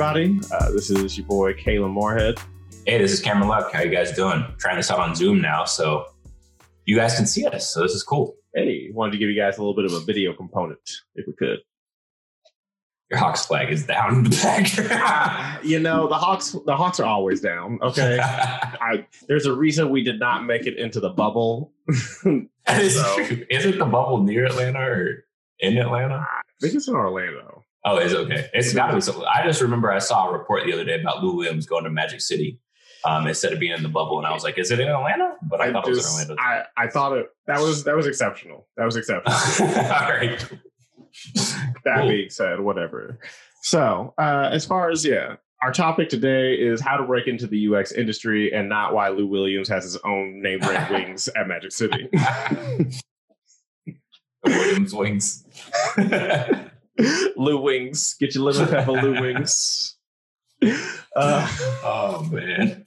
Everybody. 0.00 0.40
Uh, 0.50 0.70
this 0.70 0.88
is 0.88 1.18
your 1.18 1.26
boy, 1.26 1.52
Kalen 1.52 1.90
Moorhead. 1.90 2.38
Hey, 2.86 2.96
this 2.96 3.12
is 3.12 3.20
Cameron 3.20 3.48
Luck. 3.48 3.70
How 3.70 3.82
you 3.82 3.90
guys 3.90 4.12
doing? 4.12 4.42
trying 4.56 4.76
this 4.76 4.90
out 4.90 4.98
on 4.98 5.14
Zoom 5.14 5.42
now, 5.42 5.66
so 5.66 6.06
you 6.86 6.96
guys 6.96 7.16
can 7.16 7.26
see 7.26 7.44
us. 7.44 7.74
So 7.74 7.82
this 7.82 7.92
is 7.92 8.02
cool. 8.02 8.34
Hey, 8.54 8.88
wanted 8.94 9.12
to 9.12 9.18
give 9.18 9.28
you 9.28 9.38
guys 9.38 9.58
a 9.58 9.60
little 9.60 9.76
bit 9.76 9.84
of 9.84 9.92
a 9.92 10.00
video 10.00 10.32
component, 10.32 10.80
if 11.16 11.26
we 11.26 11.34
could. 11.34 11.58
Your 13.10 13.18
Hawks 13.18 13.44
flag 13.44 13.70
is 13.70 13.84
down 13.84 14.14
in 14.14 14.24
the 14.24 14.30
background. 14.30 15.64
you 15.68 15.78
know, 15.78 16.08
the 16.08 16.14
Hawks 16.14 16.56
the 16.64 16.74
Hawks 16.74 16.98
are 16.98 17.04
always 17.04 17.42
down. 17.42 17.78
Okay. 17.82 18.18
I, 18.22 19.06
there's 19.28 19.44
a 19.44 19.52
reason 19.52 19.90
we 19.90 20.02
did 20.02 20.18
not 20.18 20.46
make 20.46 20.66
it 20.66 20.78
into 20.78 21.00
the 21.00 21.10
bubble. 21.10 21.74
that 22.24 22.80
is 22.80 22.98
so, 22.98 23.26
true. 23.26 23.44
Isn't 23.50 23.76
the 23.76 23.84
bubble 23.84 24.22
near 24.22 24.46
Atlanta 24.46 24.80
or 24.80 25.26
in 25.58 25.76
Atlanta? 25.76 26.26
I 26.26 26.42
think 26.58 26.74
it's 26.74 26.88
in 26.88 26.94
Orlando. 26.94 27.59
Oh, 27.84 27.96
it's 27.96 28.14
okay. 28.14 28.48
It's 28.52 28.74
got 28.74 28.88
to 28.88 28.94
be 28.94 29.00
something. 29.00 29.24
I 29.24 29.44
just 29.44 29.62
remember 29.62 29.90
I 29.90 29.98
saw 29.98 30.28
a 30.28 30.32
report 30.32 30.64
the 30.66 30.72
other 30.72 30.84
day 30.84 31.00
about 31.00 31.22
Lou 31.22 31.36
Williams 31.36 31.66
going 31.66 31.84
to 31.84 31.90
Magic 31.90 32.20
City 32.20 32.58
um, 33.04 33.26
instead 33.26 33.52
of 33.52 33.58
being 33.58 33.72
in 33.72 33.82
the 33.82 33.88
bubble, 33.88 34.18
and 34.18 34.26
I 34.26 34.32
was 34.32 34.44
like, 34.44 34.58
"Is 34.58 34.70
it 34.70 34.80
in 34.80 34.88
Atlanta?" 34.88 35.36
But 35.42 35.60
I, 35.60 35.68
I 35.68 35.72
thought 35.72 35.86
just, 35.86 36.00
it 36.00 36.02
was 36.02 36.22
in 36.22 36.30
Orlando. 36.30 36.66
I, 36.76 36.84
I 36.84 36.88
thought 36.88 37.16
it 37.16 37.26
that 37.46 37.60
was 37.60 37.84
that 37.84 37.96
was 37.96 38.06
exceptional. 38.06 38.66
That 38.76 38.84
was 38.84 38.96
exceptional. 38.96 39.34
All 39.68 40.10
right. 40.10 40.38
that 41.84 41.98
cool. 42.00 42.08
being 42.08 42.30
said, 42.30 42.60
whatever. 42.60 43.18
So, 43.62 44.14
uh, 44.18 44.50
as 44.52 44.66
far 44.66 44.90
as 44.90 45.04
yeah, 45.04 45.36
our 45.62 45.72
topic 45.72 46.08
today 46.08 46.54
is 46.54 46.80
how 46.80 46.96
to 46.96 47.04
break 47.04 47.26
into 47.26 47.46
the 47.46 47.74
UX 47.74 47.92
industry, 47.92 48.52
and 48.52 48.68
not 48.68 48.94
why 48.94 49.08
Lou 49.08 49.26
Williams 49.26 49.68
has 49.68 49.84
his 49.84 49.96
own 49.98 50.42
name 50.42 50.60
brand 50.60 50.92
wings 50.94 51.28
at 51.28 51.48
Magic 51.48 51.72
City. 51.72 52.08
Williams 54.44 54.94
wings. 54.94 55.44
Lou 57.36 57.60
Wings. 57.60 58.14
Get 58.18 58.34
your 58.34 58.44
lemon 58.44 58.68
pepper 58.68 58.92
Lou 58.92 59.20
Wings. 59.20 59.96
Uh, 61.16 61.48
oh 61.82 62.28
man, 62.30 62.84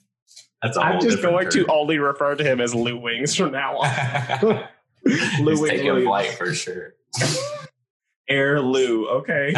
that's. 0.62 0.78
I'm 0.78 1.02
just 1.02 1.24
going 1.24 1.50
to 1.50 1.66
only 1.68 1.98
refer 1.98 2.36
to 2.36 2.44
him 2.44 2.62
as 2.62 2.74
Lou 2.74 2.98
Wings 2.98 3.36
from 3.36 3.52
now 3.52 3.78
on. 3.78 4.64
Lou 5.42 5.52
He's 5.52 5.60
Wings 5.60 5.70
taking 5.70 6.04
flight 6.04 6.32
for 6.36 6.54
sure. 6.54 6.94
Air 8.30 8.62
Lou. 8.62 9.10
Okay. 9.10 9.54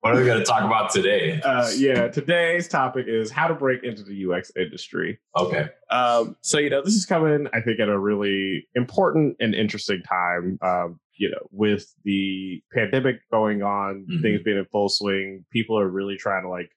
what 0.00 0.14
are 0.14 0.18
we 0.18 0.24
going 0.24 0.38
to 0.38 0.44
talk 0.44 0.64
about 0.64 0.90
today? 0.90 1.40
Uh, 1.42 1.68
yeah, 1.76 2.08
today's 2.08 2.66
topic 2.66 3.06
is 3.08 3.30
how 3.30 3.46
to 3.46 3.54
break 3.54 3.84
into 3.84 4.02
the 4.02 4.26
UX 4.26 4.50
industry. 4.56 5.18
Okay. 5.38 5.68
Um, 5.90 6.36
so 6.40 6.58
you 6.58 6.70
know, 6.70 6.82
this 6.82 6.94
is 6.94 7.06
coming, 7.06 7.46
I 7.52 7.60
think, 7.60 7.78
at 7.78 7.88
a 7.88 7.98
really 7.98 8.66
important 8.74 9.36
and 9.38 9.54
interesting 9.54 10.02
time. 10.02 10.58
Um, 10.62 10.98
you 11.18 11.30
know, 11.30 11.46
with 11.50 11.92
the 12.04 12.62
pandemic 12.72 13.20
going 13.30 13.62
on, 13.62 14.06
mm-hmm. 14.08 14.22
things 14.22 14.42
being 14.42 14.58
in 14.58 14.66
full 14.66 14.88
swing, 14.88 15.44
people 15.50 15.78
are 15.78 15.88
really 15.88 16.16
trying 16.16 16.42
to 16.42 16.48
like, 16.48 16.70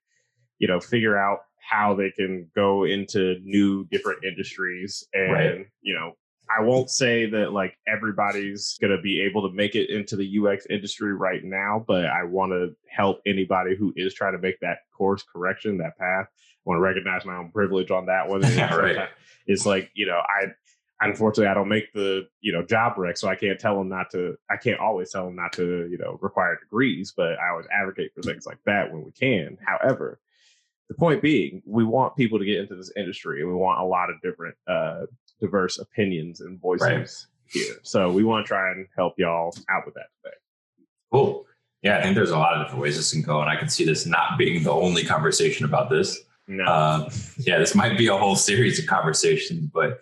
you 0.60 0.68
know, 0.68 0.80
figure 0.80 1.18
out 1.18 1.40
how 1.70 1.94
they 1.94 2.10
can 2.12 2.50
go 2.56 2.84
into 2.84 3.38
new 3.44 3.86
different 3.92 4.24
industries 4.24 5.06
and 5.14 5.32
right. 5.32 5.68
you 5.82 5.94
know 5.94 6.14
I 6.58 6.64
won't 6.64 6.90
say 6.90 7.28
that 7.28 7.54
like 7.54 7.78
everybody's 7.88 8.78
going 8.82 8.96
to 8.96 9.02
be 9.02 9.22
able 9.22 9.48
to 9.48 9.56
make 9.56 9.76
it 9.76 9.90
into 9.90 10.16
the 10.16 10.40
UX 10.40 10.66
industry 10.70 11.14
right 11.14 11.44
now, 11.44 11.84
but 11.88 12.06
I 12.06 12.24
want 12.24 12.52
to 12.54 12.76
help 12.90 13.22
anybody 13.26 13.76
who 13.76 13.94
is 13.96 14.14
trying 14.14 14.34
to 14.34 14.40
make 14.40 14.60
that 14.62 14.80
course 14.96 15.24
correction, 15.24 15.78
that 15.78 15.98
path. 15.98 16.26
I 16.28 16.62
want 16.66 16.78
to 16.78 16.82
recognize 16.82 17.24
my 17.24 17.36
own 17.36 17.52
privilege 17.52 17.92
on 17.92 18.08
that 18.08 18.28
one. 18.28 18.42
yeah, 18.56 18.74
right. 18.74 19.10
It's 19.46 19.66
like, 19.66 19.92
you 19.94 20.08
know, 20.08 20.20
I 20.20 20.48
unfortunately 21.02 21.48
I 21.48 21.54
don't 21.54 21.70
make 21.70 21.94
the, 21.94 22.28
you 22.42 22.52
know, 22.52 22.64
job 22.64 22.98
rec, 22.98 23.18
so 23.18 23.28
I 23.28 23.36
can't 23.36 23.60
tell 23.60 23.78
them 23.78 23.90
not 23.90 24.10
to 24.12 24.38
I 24.50 24.58
can't 24.58 24.80
always 24.80 25.12
tell 25.12 25.26
them 25.26 25.36
not 25.36 25.54
to, 25.54 25.88
you 25.90 25.98
know, 25.98 26.18
require 26.22 26.58
degrees, 26.60 27.14
but 27.16 27.40
I 27.40 27.50
always 27.50 27.68
advocate 27.72 28.12
for 28.14 28.22
things 28.22 28.46
like 28.46 28.60
that 28.66 28.92
when 28.92 29.04
we 29.04 29.12
can. 29.12 29.58
However, 29.66 30.20
the 30.90 30.96
point 30.96 31.22
being, 31.22 31.62
we 31.66 31.84
want 31.84 32.16
people 32.16 32.40
to 32.40 32.46
get 32.46 32.58
into 32.58 32.76
this 32.76 32.92
industry 32.98 33.42
and 33.42 33.50
we 33.50 33.56
want 33.56 33.80
a 33.80 33.86
lot 33.86 34.10
of 34.10 34.20
different 34.22 34.56
uh, 34.68 35.06
diverse 35.40 35.78
opinions 35.78 36.42
and 36.42 36.60
voices 36.60 36.88
right. 36.88 37.10
here. 37.48 37.76
So 37.84 38.12
we 38.12 38.24
want 38.24 38.46
to 38.46 38.48
try 38.48 38.72
and 38.72 38.88
help 38.96 39.14
y'all 39.18 39.56
out 39.70 39.86
with 39.86 39.94
that 39.96 40.08
today. 40.24 40.36
Cool. 41.12 41.46
Yeah, 41.82 41.98
I 41.98 42.02
think 42.02 42.16
there's 42.16 42.32
a 42.32 42.38
lot 42.38 42.56
of 42.56 42.66
different 42.66 42.82
ways 42.82 42.98
this 42.98 43.14
can 43.14 43.22
go, 43.22 43.40
and 43.40 43.50
I 43.50 43.56
can 43.56 43.70
see 43.70 43.86
this 43.86 44.06
not 44.06 44.38
being 44.38 44.64
the 44.64 44.72
only 44.72 45.06
conversation 45.06 45.64
about 45.64 45.90
this. 45.90 46.20
No. 46.48 46.66
Uh, 46.66 47.10
yeah, 47.38 47.58
this 47.58 47.74
might 47.74 47.98
be 47.98 48.08
a 48.08 48.18
whole 48.18 48.36
series 48.36 48.80
of 48.80 48.86
conversations, 48.86 49.68
but 49.74 50.02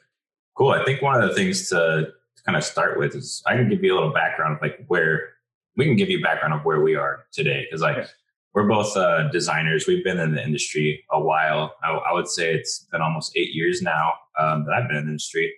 cool. 0.57 0.71
I 0.71 0.83
think 0.83 1.01
one 1.01 1.21
of 1.21 1.29
the 1.29 1.35
things 1.35 1.69
to 1.69 2.13
kind 2.45 2.57
of 2.57 2.63
start 2.63 2.97
with 2.97 3.15
is 3.15 3.43
I 3.45 3.55
can 3.55 3.69
give 3.69 3.83
you 3.83 3.93
a 3.93 3.95
little 3.95 4.13
background 4.13 4.55
of 4.55 4.61
like 4.61 4.83
where 4.87 5.29
we 5.75 5.85
can 5.85 5.95
give 5.95 6.09
you 6.09 6.21
background 6.23 6.53
of 6.53 6.65
where 6.65 6.81
we 6.81 6.95
are 6.95 7.25
today 7.31 7.65
because 7.65 7.81
like 7.81 7.97
okay. 7.97 8.07
we're 8.53 8.67
both 8.67 8.97
uh, 8.97 9.29
designers. 9.29 9.85
We've 9.87 10.03
been 10.03 10.19
in 10.19 10.33
the 10.33 10.43
industry 10.43 11.03
a 11.11 11.19
while. 11.19 11.75
I, 11.83 11.91
I 11.91 12.13
would 12.13 12.27
say 12.27 12.53
it's 12.53 12.87
been 12.91 13.01
almost 13.01 13.33
eight 13.35 13.53
years 13.53 13.81
now 13.81 14.13
um, 14.39 14.65
that 14.65 14.73
I've 14.73 14.87
been 14.87 14.97
in 14.97 15.05
the 15.05 15.11
industry. 15.11 15.53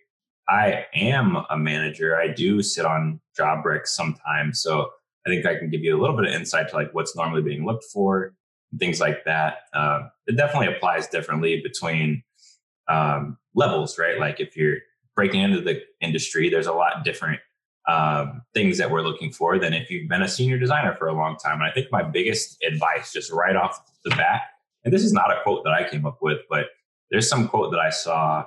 I 0.49 0.85
am 0.95 1.38
a 1.49 1.57
manager. 1.57 2.17
I 2.17 2.27
do 2.27 2.61
sit 2.61 2.85
on 2.85 3.21
job 3.38 3.63
recs 3.63 3.89
sometimes. 3.89 4.61
So 4.61 4.89
I 5.25 5.29
think 5.29 5.45
I 5.45 5.55
can 5.55 5.69
give 5.69 5.81
you 5.81 5.95
a 5.95 5.99
little 5.99 6.15
bit 6.15 6.25
of 6.25 6.33
insight 6.33 6.69
to 6.69 6.75
like 6.75 6.93
what's 6.93 7.15
normally 7.15 7.43
being 7.43 7.65
looked 7.65 7.85
for, 7.85 8.33
things 8.79 8.99
like 8.99 9.23
that. 9.25 9.59
Uh, 9.73 10.07
it 10.25 10.38
definitely 10.38 10.73
applies 10.73 11.07
differently 11.07 11.61
between 11.61 12.23
um, 12.88 13.38
levels, 13.53 13.99
right? 13.99 14.19
Like 14.19 14.39
if 14.39 14.57
you're 14.57 14.77
breaking 15.19 15.41
into 15.41 15.59
the 15.59 15.81
industry, 16.00 16.47
there's 16.47 16.68
a 16.68 16.72
lot 16.72 17.03
different 17.03 17.41
um, 17.90 18.41
things 18.53 18.78
that 18.78 18.90
we're 18.90 19.02
looking 19.02 19.34
for 19.34 19.59
than 19.59 19.74
if 19.74 19.91
you've 19.91 20.07
been 20.07 20.22
a 20.22 20.30
senior 20.30 20.57
designer 20.57 20.96
for 20.96 21.07
a 21.09 21.13
long 21.13 21.35
time. 21.35 21.56
And 21.56 21.63
I 21.63 21.74
think 21.74 21.88
my 21.91 22.03
biggest 22.03 22.57
advice, 22.63 23.12
just 23.12 23.30
right 23.30 23.57
off 23.57 23.81
the 24.06 24.12
bat, 24.12 24.44
and 24.85 24.94
this 24.94 25.03
is 25.03 25.12
not 25.12 25.30
a 25.30 25.41
quote 25.44 25.66
that 25.66 25.74
I 25.74 25.90
came 25.90 26.06
up 26.06 26.19
with, 26.22 26.38
but 26.50 26.68
there's 27.12 27.28
some 27.28 27.50
quote 27.50 27.69
that 27.74 27.81
I 27.81 27.90
saw 27.90 28.46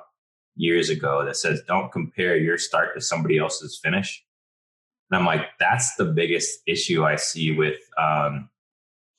years 0.56 0.88
ago 0.88 1.26
that 1.26 1.36
says, 1.36 1.60
don't 1.68 1.92
compare 1.92 2.38
your 2.38 2.56
start 2.56 2.94
to 2.94 3.02
somebody 3.02 3.36
else's 3.36 3.78
finish. 3.84 4.24
And 5.10 5.18
I'm 5.18 5.26
like, 5.26 5.48
that's 5.60 5.94
the 5.96 6.06
biggest 6.06 6.60
issue 6.66 7.04
I 7.04 7.16
see 7.16 7.54
with 7.54 7.80
um, 7.98 8.48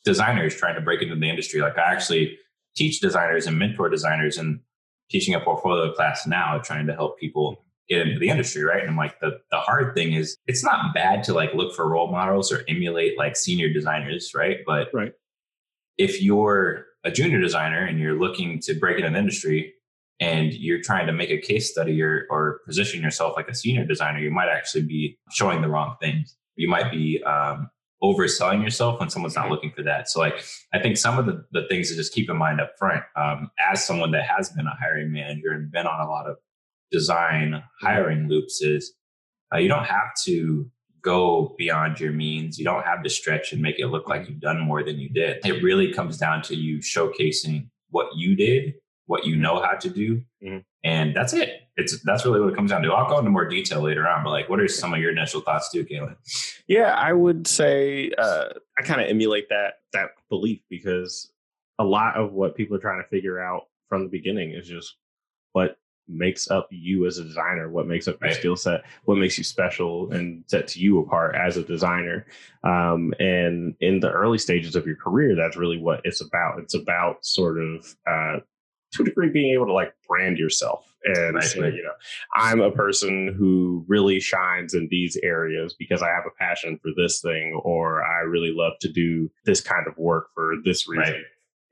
designers 0.04 0.56
trying 0.56 0.74
to 0.74 0.82
break 0.82 1.04
into 1.04 1.16
the 1.16 1.30
industry. 1.30 1.62
Like, 1.62 1.78
I 1.78 1.92
actually 1.92 2.40
teach 2.76 3.00
designers 3.00 3.46
and 3.46 3.60
mentor 3.60 3.90
designers 3.90 4.40
and 4.40 4.60
teaching 5.14 5.34
a 5.34 5.40
portfolio 5.40 5.94
class 5.94 6.28
now, 6.28 6.58
trying 6.58 6.88
to 6.88 6.94
help 6.94 7.18
people 7.20 7.64
get 7.88 8.02
into 8.02 8.20
the 8.20 8.30
industry, 8.30 8.64
right? 8.64 8.82
And 8.82 8.90
I'm 8.90 8.98
like, 8.98 9.20
the, 9.20 9.40
the 9.52 9.60
hard 9.60 9.96
thing 9.96 10.14
is 10.14 10.36
it's 10.48 10.64
not 10.64 10.94
bad 10.94 11.24
to 11.26 11.34
like 11.34 11.54
look 11.54 11.74
for 11.76 11.88
role 11.88 12.12
models 12.12 12.52
or 12.52 12.64
emulate 12.68 13.18
like 13.18 13.36
senior 13.36 13.72
designers, 13.72 14.32
right? 14.36 14.58
But 14.66 14.90
right. 14.94 15.14
if 15.98 16.22
you're 16.22 16.86
a 17.06 17.12
junior 17.12 17.40
designer 17.40 17.86
and 17.86 18.00
you're 18.00 18.20
looking 18.20 18.60
to 18.62 18.74
break 18.74 18.98
into 18.98 19.12
the 19.12 19.18
industry, 19.18 19.74
and 20.20 20.54
you're 20.54 20.82
trying 20.82 21.08
to 21.08 21.14
make 21.14 21.30
a 21.30 21.38
case 21.38 21.70
study 21.72 22.02
or, 22.02 22.28
or 22.30 22.62
position 22.66 23.02
yourself 23.02 23.34
like 23.36 23.50
a 23.50 23.56
senior 23.56 23.84
designer, 23.84 24.20
you 24.20 24.32
might 24.32 24.48
actually 24.48 24.84
be 24.84 25.18
showing 25.32 25.62
the 25.62 25.68
wrong 25.68 25.96
things. 26.00 26.38
You 26.56 26.70
might 26.70 26.92
be 26.92 27.22
um, 27.24 27.70
overselling 28.04 28.62
yourself 28.62 29.00
when 29.00 29.10
someone's 29.10 29.36
not 29.36 29.50
looking 29.50 29.72
for 29.72 29.84
that. 29.84 30.10
So, 30.10 30.20
like, 30.20 30.44
I 30.74 30.80
think 30.80 30.98
some 30.98 31.18
of 31.18 31.26
the, 31.26 31.46
the 31.52 31.68
things 31.70 31.90
to 31.90 31.96
just 31.96 32.14
keep 32.14 32.30
in 32.30 32.38
mind 32.38 32.60
up 32.60 32.74
front, 32.78 33.04
um, 33.16 33.50
as 33.72 33.84
someone 33.84 34.12
that 34.12 34.26
has 34.26 34.50
been 34.50 34.68
a 34.68 34.76
hiring 34.80 35.12
manager 35.12 35.52
and 35.52 35.72
been 35.72 35.88
on 35.88 36.06
a 36.06 36.10
lot 36.10 36.28
of 36.28 36.38
design 36.92 37.64
hiring 37.82 38.28
loops, 38.28 38.62
is 38.62 38.94
uh, 39.54 39.58
you 39.58 39.70
don't 39.70 39.86
have 39.86 40.12
to 40.26 40.70
go 41.02 41.56
beyond 41.58 42.00
your 42.00 42.12
means. 42.12 42.58
You 42.58 42.66
don't 42.66 42.84
have 42.84 43.04
to 43.04 43.10
stretch 43.10 43.54
and 43.54 43.62
make 43.62 43.80
it 43.80 43.88
look 43.88 44.08
like 44.08 44.28
you've 44.28 44.40
done 44.40 44.60
more 44.60 44.84
than 44.84 45.00
you 45.00 45.10
did. 45.10 45.46
It 45.46 45.64
really 45.64 45.94
comes 45.94 46.18
down 46.18 46.42
to 46.44 46.56
you 46.56 46.80
showcasing 46.80 47.70
what 47.90 48.08
you 48.16 48.36
did 48.36 48.74
what 49.06 49.26
you 49.26 49.36
know 49.36 49.62
how 49.62 49.76
to 49.76 49.90
do, 49.90 50.22
mm-hmm. 50.44 50.60
and 50.84 51.16
that's 51.16 51.34
it. 51.34 51.63
It's 51.76 52.02
that's 52.04 52.26
really 52.26 52.40
what 52.40 52.54
it 52.54 52.56
comes 52.56 52.72
down 52.72 52.84
to. 52.84 52.92
I'll 52.92 53.10
go 53.10 53.18
into 53.18 53.32
more 53.32 53.48
detail 53.48 53.82
later 53.82 54.08
on, 54.08 54.24
but 54.24 54.30
like, 54.30 54.50
what 54.50 54.60
are 54.60 54.68
some 54.68 54.94
of 54.94 55.00
your 55.00 55.12
initial 55.12 55.42
thoughts 55.42 55.72
too, 55.72 55.84
Kalen? 55.84 56.16
Yeah, 56.68 56.94
I 56.94 57.14
would 57.14 57.48
say 57.48 58.12
uh, 58.18 58.50
I 58.78 58.84
kind 58.84 59.02
of 59.02 59.08
emulate 59.08 59.50
that 59.50 59.80
that 59.94 60.12
belief 60.30 60.62
because 60.70 61.32
a 61.80 61.84
lot 61.84 62.16
of 62.16 62.34
what 62.34 62.56
people 62.56 62.78
are 62.78 62.80
trying 62.80 63.02
to 63.02 63.10
figure 63.10 63.40
out 63.44 63.64
from 63.90 64.04
the 64.04 64.10
beginning 64.10 64.52
is 64.52 64.68
just 64.68 64.96
what 65.54 65.78
makes 66.08 66.50
up 66.52 66.68
you 66.70 67.06
as 67.06 67.18
a 67.18 67.24
designer, 67.24 67.70
what 67.70 67.88
makes 67.88 68.08
up 68.08 68.18
your 68.22 68.30
right. 68.30 68.38
skill 68.38 68.56
set, 68.56 68.84
what 69.06 69.18
makes 69.18 69.38
you 69.38 69.44
special 69.44 70.12
and 70.12 70.44
sets 70.48 70.76
you 70.76 71.00
apart 71.00 71.36
as 71.36 71.58
a 71.58 71.64
designer. 71.64 72.26
Um, 72.64 73.14
and 73.20 73.76
in 73.80 74.00
the 74.00 74.12
early 74.12 74.38
stages 74.38 74.76
of 74.76 74.86
your 74.86 74.98
career, 74.98 75.36
that's 75.36 75.58
really 75.58 75.78
what 75.78 76.02
it's 76.04 76.22
about. 76.22 76.60
It's 76.60 76.76
about 76.76 77.26
sort 77.26 77.58
of 77.60 77.96
uh, 78.06 78.40
to 78.94 79.02
a 79.02 79.06
degree 79.06 79.30
being 79.30 79.54
able 79.54 79.66
to 79.68 79.74
like 79.74 79.94
brand 80.08 80.38
yourself 80.38 80.93
and 81.06 81.36
right. 81.36 81.44
say, 81.44 81.72
you 81.72 81.84
know, 81.84 81.94
I'm 82.36 82.62
a 82.62 82.72
person 82.72 83.34
who 83.38 83.86
really 83.88 84.20
shines 84.20 84.74
in 84.74 84.88
these 84.90 85.18
areas 85.24 85.76
because 85.78 86.02
I 86.02 86.08
have 86.08 86.26
a 86.26 86.38
passion 86.38 86.80
for 86.82 86.92
this 86.96 87.22
thing, 87.22 87.60
or 87.64 88.04
I 88.04 88.22
really 88.22 88.54
love 88.56 88.74
to 88.82 88.92
do 88.92 89.30
this 89.46 89.62
kind 89.62 89.88
of 89.88 89.98
work 89.98 90.28
for 90.34 90.56
this 90.64 90.88
reason. 90.88 91.14
Right. 91.14 91.24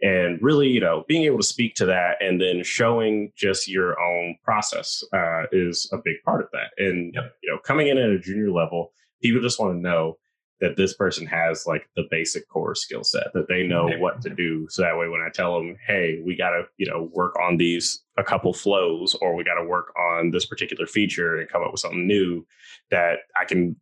And 0.03 0.41
really, 0.41 0.67
you 0.67 0.79
know, 0.79 1.05
being 1.07 1.23
able 1.23 1.37
to 1.37 1.45
speak 1.45 1.75
to 1.75 1.85
that 1.85 2.17
and 2.21 2.41
then 2.41 2.63
showing 2.63 3.31
just 3.37 3.67
your 3.67 3.99
own 4.01 4.35
process 4.43 5.03
uh, 5.13 5.43
is 5.51 5.87
a 5.93 5.97
big 6.03 6.15
part 6.25 6.41
of 6.41 6.47
that. 6.53 6.71
And, 6.83 7.13
yep. 7.13 7.35
you 7.43 7.51
know, 7.51 7.59
coming 7.59 7.87
in 7.87 7.99
at 7.99 8.09
a 8.09 8.17
junior 8.17 8.49
level, 8.49 8.93
people 9.21 9.41
just 9.41 9.59
want 9.59 9.75
to 9.75 9.79
know 9.79 10.17
that 10.61 10.77
this 10.77 10.93
person 10.93 11.25
has 11.27 11.65
like 11.67 11.89
the 11.95 12.03
basic 12.09 12.47
core 12.47 12.75
skill 12.75 13.03
set 13.03 13.33
that 13.33 13.47
they 13.49 13.63
know 13.63 13.89
what 13.97 14.21
to 14.21 14.29
do. 14.29 14.67
So 14.69 14.83
that 14.83 14.97
way 14.97 15.07
when 15.07 15.21
i 15.21 15.29
tell 15.29 15.57
them 15.57 15.77
hey 15.85 16.21
we 16.25 16.35
got 16.35 16.51
to 16.51 16.63
you 16.77 16.89
know 16.89 17.09
work 17.13 17.35
on 17.39 17.57
these 17.57 18.03
a 18.17 18.23
couple 18.23 18.53
flows 18.53 19.15
or 19.21 19.35
we 19.35 19.43
got 19.43 19.55
to 19.55 19.63
work 19.63 19.93
on 19.97 20.31
this 20.31 20.45
particular 20.45 20.85
feature 20.85 21.39
and 21.39 21.49
come 21.49 21.63
up 21.63 21.71
with 21.71 21.81
something 21.81 22.07
new 22.07 22.45
that 22.89 23.19
i 23.39 23.45
can 23.45 23.75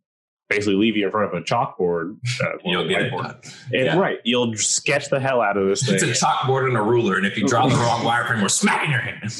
basically 0.48 0.74
leave 0.74 0.96
you 0.96 1.04
in 1.04 1.10
front 1.12 1.32
of 1.32 1.40
a 1.40 1.44
chalkboard 1.44 2.16
uh, 2.42 2.56
you'll 2.64 2.88
get 2.88 3.02
it. 3.02 3.10
done. 3.10 3.38
And, 3.72 3.86
yeah. 3.86 3.98
right 3.98 4.18
you'll 4.24 4.54
sketch 4.56 5.08
the 5.08 5.20
hell 5.20 5.40
out 5.40 5.56
of 5.56 5.68
this 5.68 5.84
thing 5.84 5.94
it's 5.94 6.02
a 6.02 6.24
chalkboard 6.24 6.66
and 6.66 6.76
a 6.76 6.82
ruler 6.82 7.16
and 7.16 7.26
if 7.26 7.36
you 7.36 7.46
draw 7.46 7.68
the 7.68 7.76
wrong 7.76 8.02
wireframe 8.02 8.42
we're 8.42 8.48
smacking 8.48 8.90
your 8.90 9.00
hand. 9.00 9.32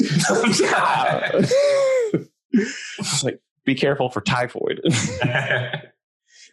It's 2.53 3.23
like 3.23 3.41
be 3.65 3.77
careful 3.77 4.11
for 4.11 4.21
typhoid 4.21 4.81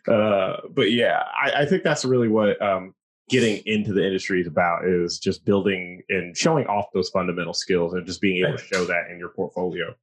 uh, 0.07 0.61
but 0.69 0.91
yeah, 0.91 1.23
I, 1.41 1.63
I, 1.63 1.65
think 1.65 1.83
that's 1.83 2.05
really 2.05 2.27
what 2.27 2.61
um, 2.61 2.93
getting 3.29 3.61
into 3.65 3.93
the 3.93 4.05
industry 4.05 4.41
is 4.41 4.47
about 4.47 4.85
is 4.85 5.19
just 5.19 5.43
building 5.45 6.01
and 6.09 6.35
showing 6.35 6.65
off 6.67 6.85
those 6.93 7.09
fundamental 7.09 7.53
skills 7.53 7.93
and 7.93 8.05
just 8.05 8.21
being 8.21 8.43
able 8.45 8.57
to 8.57 8.63
show 8.63 8.85
that 8.85 9.09
in 9.11 9.19
your 9.19 9.29
portfolio. 9.29 9.93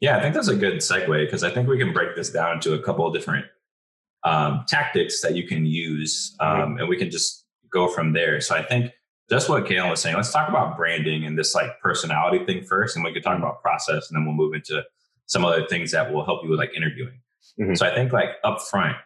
Yeah, 0.00 0.16
I 0.16 0.22
think 0.22 0.34
that's 0.34 0.48
a 0.48 0.56
good 0.56 0.76
segue 0.76 1.26
because 1.26 1.44
I 1.44 1.50
think 1.50 1.68
we 1.68 1.78
can 1.78 1.92
break 1.92 2.16
this 2.16 2.30
down 2.30 2.60
to 2.60 2.74
a 2.74 2.82
couple 2.82 3.06
of 3.06 3.12
different 3.12 3.46
um, 4.24 4.64
tactics 4.66 5.20
that 5.20 5.34
you 5.34 5.46
can 5.46 5.66
use, 5.66 6.34
um, 6.40 6.78
and 6.78 6.88
we 6.88 6.96
can 6.96 7.10
just 7.10 7.44
go 7.70 7.88
from 7.88 8.12
there. 8.12 8.40
So 8.40 8.54
I 8.54 8.62
think 8.62 8.92
that's 9.28 9.48
what 9.48 9.64
Kalen 9.64 9.90
was 9.90 10.00
saying. 10.00 10.16
Let's 10.16 10.32
talk 10.32 10.48
about 10.48 10.76
branding 10.76 11.24
and 11.24 11.38
this 11.38 11.54
like 11.54 11.78
personality 11.80 12.44
thing 12.44 12.64
first, 12.64 12.96
and 12.96 13.04
we 13.04 13.12
could 13.12 13.22
talk 13.22 13.34
mm-hmm. 13.34 13.44
about 13.44 13.62
process, 13.62 14.10
and 14.10 14.16
then 14.16 14.24
we'll 14.24 14.34
move 14.34 14.54
into 14.54 14.82
some 15.26 15.44
other 15.44 15.66
things 15.66 15.92
that 15.92 16.12
will 16.12 16.24
help 16.24 16.42
you 16.44 16.50
with 16.50 16.58
like 16.58 16.74
interviewing. 16.74 17.20
Mm-hmm. 17.60 17.74
So 17.74 17.86
I 17.86 17.94
think 17.94 18.12
like 18.12 18.30
up 18.42 18.60
front, 18.60 18.96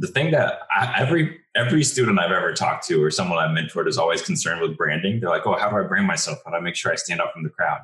the 0.00 0.08
thing 0.08 0.30
that 0.30 0.60
I, 0.74 0.94
every 0.96 1.38
every 1.54 1.84
student 1.84 2.18
I've 2.18 2.32
ever 2.32 2.54
talked 2.54 2.86
to 2.88 3.02
or 3.02 3.10
someone 3.10 3.38
I've 3.38 3.56
mentored 3.56 3.86
is 3.86 3.98
always 3.98 4.22
concerned 4.22 4.62
with 4.62 4.76
branding. 4.76 5.20
They're 5.20 5.28
like, 5.28 5.46
"Oh, 5.46 5.56
how 5.56 5.70
do 5.70 5.76
I 5.76 5.82
brand 5.82 6.06
myself? 6.06 6.38
How 6.44 6.50
do 6.50 6.56
I 6.56 6.60
make 6.60 6.74
sure 6.74 6.90
I 6.90 6.96
stand 6.96 7.20
out 7.20 7.32
from 7.34 7.42
the 7.42 7.50
crowd?" 7.50 7.80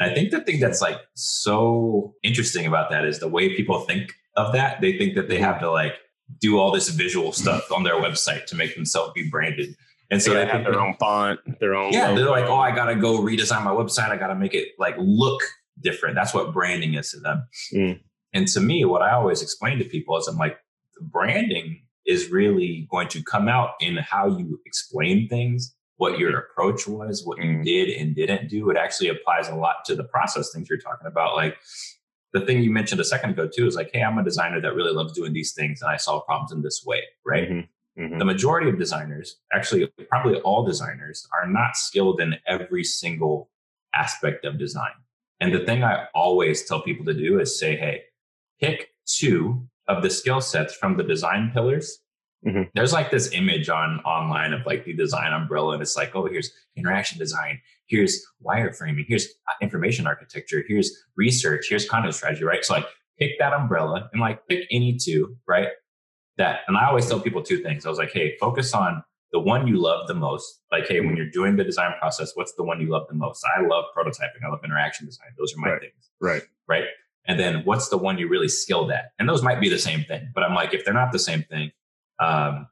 And 0.00 0.10
I 0.10 0.14
think 0.14 0.30
the 0.30 0.40
thing 0.40 0.58
that's 0.58 0.80
like 0.80 0.98
so 1.14 2.14
interesting 2.22 2.66
about 2.66 2.90
that 2.90 3.04
is 3.04 3.18
the 3.18 3.28
way 3.28 3.54
people 3.54 3.80
think 3.80 4.14
of 4.36 4.54
that. 4.54 4.80
They 4.80 4.96
think 4.96 5.14
that 5.16 5.28
they 5.28 5.38
have 5.38 5.60
to 5.60 5.70
like 5.70 5.96
do 6.40 6.58
all 6.58 6.72
this 6.72 6.88
visual 6.88 7.32
stuff 7.40 7.70
on 7.70 7.84
their 7.84 7.96
website 7.96 8.46
to 8.46 8.56
make 8.56 8.74
themselves 8.74 9.12
be 9.14 9.28
branded. 9.28 9.76
And 10.10 10.22
so 10.22 10.32
they, 10.32 10.44
they 10.44 10.50
have 10.50 10.64
their 10.64 10.80
own 10.80 10.94
font, 10.98 11.40
their 11.60 11.74
own. 11.74 11.92
Yeah, 11.92 12.08
logo. 12.08 12.22
they're 12.22 12.30
like, 12.30 12.46
"Oh, 12.46 12.56
I 12.56 12.74
gotta 12.74 12.96
go 12.96 13.20
redesign 13.20 13.62
my 13.64 13.70
website. 13.70 14.08
I 14.08 14.16
gotta 14.16 14.34
make 14.34 14.54
it 14.54 14.68
like 14.78 14.94
look 14.98 15.42
different." 15.78 16.14
That's 16.14 16.32
what 16.32 16.54
branding 16.54 16.94
is 16.94 17.10
to 17.10 17.20
them. 17.20 17.46
Mm. 17.74 18.00
And 18.32 18.48
to 18.48 18.60
me, 18.60 18.86
what 18.86 19.02
I 19.02 19.12
always 19.12 19.42
explain 19.42 19.78
to 19.78 19.84
people 19.84 20.16
is, 20.16 20.26
I'm 20.26 20.36
like, 20.36 20.56
branding 21.00 21.82
is 22.06 22.30
really 22.30 22.88
going 22.90 23.08
to 23.08 23.22
come 23.22 23.48
out 23.48 23.70
in 23.80 23.96
how 23.96 24.26
you 24.26 24.60
explain 24.66 25.28
things, 25.28 25.74
what 25.96 26.18
your 26.18 26.38
approach 26.38 26.88
was, 26.88 27.24
what 27.24 27.38
you 27.38 27.58
mm. 27.58 27.64
did 27.64 27.90
and 27.90 28.14
didn't 28.14 28.48
do. 28.48 28.70
It 28.70 28.76
actually 28.76 29.08
applies 29.08 29.48
a 29.48 29.54
lot 29.54 29.84
to 29.86 29.94
the 29.94 30.04
process 30.04 30.50
things 30.52 30.68
you're 30.68 30.78
talking 30.78 31.06
about. 31.06 31.36
Like 31.36 31.56
the 32.32 32.40
thing 32.40 32.62
you 32.62 32.70
mentioned 32.70 33.00
a 33.00 33.04
second 33.04 33.30
ago 33.30 33.48
too 33.48 33.66
is 33.66 33.74
like, 33.74 33.90
hey, 33.92 34.02
I'm 34.02 34.18
a 34.18 34.24
designer 34.24 34.60
that 34.60 34.74
really 34.74 34.92
loves 34.92 35.12
doing 35.12 35.32
these 35.32 35.52
things 35.52 35.82
and 35.82 35.90
I 35.90 35.96
solve 35.96 36.24
problems 36.26 36.52
in 36.52 36.62
this 36.62 36.82
way, 36.86 37.02
right? 37.24 37.48
Mm-hmm. 37.48 38.02
Mm-hmm. 38.02 38.18
The 38.18 38.24
majority 38.24 38.70
of 38.70 38.78
designers, 38.78 39.36
actually, 39.52 39.92
probably 40.08 40.40
all 40.40 40.64
designers, 40.64 41.26
are 41.38 41.46
not 41.46 41.76
skilled 41.76 42.20
in 42.20 42.36
every 42.46 42.84
single 42.84 43.50
aspect 43.94 44.44
of 44.44 44.58
design. 44.58 44.92
And 45.40 45.52
the 45.52 45.60
thing 45.60 45.82
I 45.82 46.06
always 46.14 46.64
tell 46.64 46.82
people 46.82 47.04
to 47.06 47.14
do 47.14 47.40
is 47.40 47.58
say, 47.58 47.76
hey, 47.76 48.02
pick 48.60 48.90
two 49.06 49.68
of 49.90 50.02
the 50.02 50.10
skill 50.10 50.40
sets 50.40 50.74
from 50.74 50.96
the 50.96 51.02
design 51.02 51.50
pillars. 51.52 51.98
Mm-hmm. 52.46 52.62
There's 52.74 52.92
like 52.92 53.10
this 53.10 53.32
image 53.32 53.68
on 53.68 54.00
online 54.00 54.54
of 54.54 54.64
like 54.64 54.84
the 54.84 54.94
design 54.94 55.32
umbrella, 55.32 55.74
and 55.74 55.82
it's 55.82 55.96
like, 55.96 56.14
oh, 56.14 56.26
here's 56.26 56.50
interaction 56.76 57.18
design, 57.18 57.60
here's 57.86 58.24
wireframing, 58.42 59.04
here's 59.06 59.26
uh, 59.26 59.52
information 59.60 60.06
architecture, 60.06 60.64
here's 60.66 60.90
research, 61.16 61.66
here's 61.68 61.86
content 61.86 62.14
strategy, 62.14 62.44
right? 62.44 62.64
So 62.64 62.74
like 62.74 62.86
pick 63.18 63.32
that 63.40 63.52
umbrella 63.52 64.08
and 64.12 64.22
like 64.22 64.46
pick 64.48 64.66
any 64.70 64.96
two, 64.96 65.36
right? 65.46 65.68
That 66.38 66.60
and 66.66 66.78
I 66.78 66.86
always 66.86 67.06
tell 67.06 67.20
people 67.20 67.42
two 67.42 67.58
things. 67.58 67.84
I 67.84 67.90
was 67.90 67.98
like, 67.98 68.12
hey, 68.12 68.36
focus 68.40 68.72
on 68.72 69.04
the 69.32 69.40
one 69.40 69.66
you 69.66 69.76
love 69.76 70.08
the 70.08 70.14
most. 70.14 70.60
Like, 70.72 70.88
hey, 70.88 71.00
when 71.00 71.10
mm-hmm. 71.10 71.16
you're 71.18 71.30
doing 71.30 71.56
the 71.56 71.64
design 71.64 71.92
process, 72.00 72.32
what's 72.34 72.54
the 72.54 72.64
one 72.64 72.80
you 72.80 72.88
love 72.88 73.06
the 73.08 73.14
most? 73.14 73.44
I 73.56 73.66
love 73.66 73.84
prototyping. 73.96 74.42
I 74.46 74.48
love 74.48 74.60
interaction 74.64 75.06
design. 75.06 75.28
Those 75.38 75.54
are 75.54 75.60
my 75.60 75.72
right. 75.72 75.80
things. 75.80 76.10
Right. 76.20 76.42
Right. 76.66 76.84
And 77.26 77.38
then 77.38 77.62
what's 77.64 77.88
the 77.88 77.98
one 77.98 78.18
you're 78.18 78.28
really 78.28 78.48
skilled 78.48 78.90
at? 78.90 79.12
And 79.18 79.28
those 79.28 79.42
might 79.42 79.60
be 79.60 79.68
the 79.68 79.78
same 79.78 80.04
thing. 80.04 80.30
But 80.34 80.42
I'm 80.42 80.54
like, 80.54 80.74
if 80.74 80.84
they're 80.84 80.94
not 80.94 81.12
the 81.12 81.18
same 81.18 81.42
thing, 81.44 81.70
um, 82.18 82.66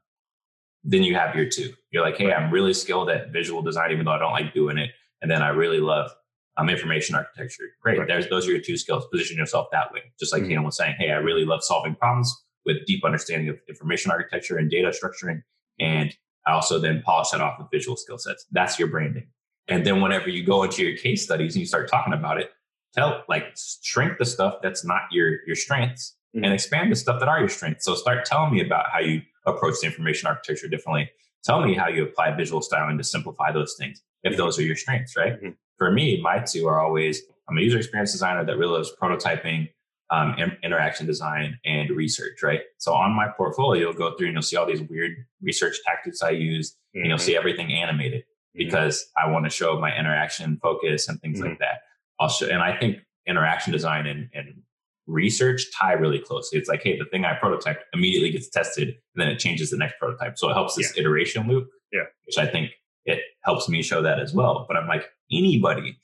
then 0.83 1.03
you 1.03 1.15
have 1.15 1.35
your 1.35 1.47
two. 1.47 1.73
You're 1.91 2.03
like, 2.03 2.17
hey, 2.17 2.33
I'm 2.33 2.51
really 2.51 2.73
skilled 2.73 3.09
at 3.09 3.31
visual 3.31 3.61
design, 3.61 3.91
even 3.91 4.05
though 4.05 4.11
I 4.11 4.19
don't 4.19 4.31
like 4.31 4.53
doing 4.53 4.77
it. 4.77 4.91
And 5.21 5.29
then 5.29 5.41
I 5.41 5.49
really 5.49 5.79
love 5.79 6.11
um, 6.57 6.69
information 6.69 7.15
architecture. 7.15 7.65
Great. 7.81 7.99
Right. 7.99 8.07
There's 8.07 8.27
those 8.29 8.47
are 8.47 8.51
your 8.51 8.61
two 8.61 8.77
skills. 8.77 9.05
Position 9.11 9.37
yourself 9.37 9.67
that 9.71 9.91
way. 9.93 10.01
Just 10.19 10.33
like 10.33 10.43
mm-hmm. 10.43 10.63
was 10.63 10.77
saying, 10.77 10.95
hey, 10.97 11.11
I 11.11 11.17
really 11.17 11.45
love 11.45 11.63
solving 11.63 11.95
problems 11.95 12.33
with 12.65 12.85
deep 12.85 13.05
understanding 13.05 13.49
of 13.49 13.57
information 13.67 14.11
architecture 14.11 14.57
and 14.57 14.69
data 14.69 14.89
structuring. 14.89 15.41
And 15.79 16.15
I 16.45 16.53
also 16.53 16.79
then 16.79 17.01
polish 17.05 17.29
that 17.29 17.41
off 17.41 17.59
with 17.59 17.67
visual 17.71 17.95
skill 17.95 18.17
sets. 18.17 18.45
That's 18.51 18.77
your 18.77 18.87
branding. 18.87 19.27
And 19.67 19.85
then 19.85 20.01
whenever 20.01 20.29
you 20.29 20.43
go 20.43 20.63
into 20.63 20.83
your 20.83 20.97
case 20.97 21.23
studies 21.23 21.55
and 21.55 21.61
you 21.61 21.65
start 21.65 21.89
talking 21.89 22.13
about 22.13 22.39
it, 22.39 22.51
tell 22.93 23.23
like 23.29 23.55
shrink 23.81 24.17
the 24.17 24.25
stuff 24.25 24.55
that's 24.61 24.85
not 24.85 25.01
your 25.11 25.45
your 25.45 25.55
strengths 25.55 26.15
mm-hmm. 26.35 26.43
and 26.43 26.53
expand 26.53 26.91
the 26.91 26.95
stuff 26.95 27.19
that 27.19 27.29
are 27.29 27.39
your 27.39 27.49
strengths. 27.49 27.85
So 27.85 27.95
start 27.95 28.25
telling 28.25 28.53
me 28.53 28.65
about 28.65 28.89
how 28.91 28.99
you 28.99 29.21
approach 29.45 29.75
the 29.81 29.87
information 29.87 30.27
architecture 30.27 30.67
differently. 30.67 31.09
Tell 31.43 31.65
me 31.65 31.73
how 31.73 31.87
you 31.87 32.03
apply 32.03 32.35
visual 32.35 32.61
styling 32.61 32.97
to 32.97 33.03
simplify 33.03 33.51
those 33.51 33.75
things 33.79 34.01
if 34.23 34.33
mm-hmm. 34.33 34.41
those 34.41 34.59
are 34.59 34.63
your 34.63 34.75
strengths, 34.75 35.15
right? 35.15 35.33
Mm-hmm. 35.33 35.49
For 35.77 35.91
me, 35.91 36.21
my 36.21 36.39
two 36.39 36.67
are 36.67 36.81
always 36.81 37.21
I'm 37.49 37.57
a 37.57 37.61
user 37.61 37.77
experience 37.77 38.11
designer 38.11 38.45
that 38.45 38.57
really 38.57 38.73
loves 38.73 38.91
prototyping, 39.01 39.69
um, 40.11 40.35
interaction 40.63 41.07
design, 41.07 41.57
and 41.65 41.89
research, 41.89 42.43
right? 42.43 42.61
So 42.77 42.93
on 42.93 43.11
my 43.13 43.27
portfolio, 43.35 43.81
you'll 43.81 43.93
go 43.93 44.15
through 44.15 44.27
and 44.27 44.35
you'll 44.35 44.43
see 44.43 44.55
all 44.55 44.67
these 44.67 44.81
weird 44.81 45.13
research 45.41 45.77
tactics 45.85 46.21
I 46.21 46.31
use, 46.31 46.75
and 46.93 47.07
you'll 47.07 47.17
see 47.17 47.31
mm-hmm. 47.31 47.39
everything 47.39 47.71
animated 47.71 48.21
mm-hmm. 48.21 48.59
because 48.59 49.09
I 49.17 49.31
want 49.31 49.45
to 49.45 49.49
show 49.49 49.79
my 49.79 49.97
interaction 49.97 50.59
focus 50.61 51.07
and 51.07 51.19
things 51.21 51.41
like 51.41 51.57
that. 51.59 51.79
I'll 52.19 52.29
show, 52.29 52.47
and 52.47 52.61
I 52.61 52.77
think 52.77 52.97
interaction 53.27 53.71
design 53.71 54.07
and, 54.07 54.29
and 54.33 54.61
research 55.07 55.63
tie 55.79 55.93
really 55.93 56.19
closely. 56.19 56.59
It's 56.59 56.69
like, 56.69 56.83
hey, 56.83 56.97
the 56.97 57.05
thing 57.05 57.25
I 57.25 57.33
prototype 57.35 57.81
immediately 57.93 58.31
gets 58.31 58.49
tested, 58.49 58.87
and 58.87 58.95
then 59.15 59.29
it 59.29 59.39
changes 59.39 59.71
the 59.71 59.77
next 59.77 59.95
prototype. 59.99 60.37
So 60.37 60.49
it 60.49 60.53
helps 60.53 60.75
this 60.75 60.93
yeah. 60.95 61.01
iteration 61.01 61.47
loop. 61.47 61.67
Yeah. 61.91 62.03
Which 62.25 62.37
I 62.37 62.45
think 62.45 62.71
it 63.05 63.19
helps 63.43 63.67
me 63.67 63.81
show 63.81 64.01
that 64.01 64.19
as 64.19 64.33
well. 64.33 64.65
But 64.67 64.77
I'm 64.77 64.87
like, 64.87 65.09
anybody 65.31 65.97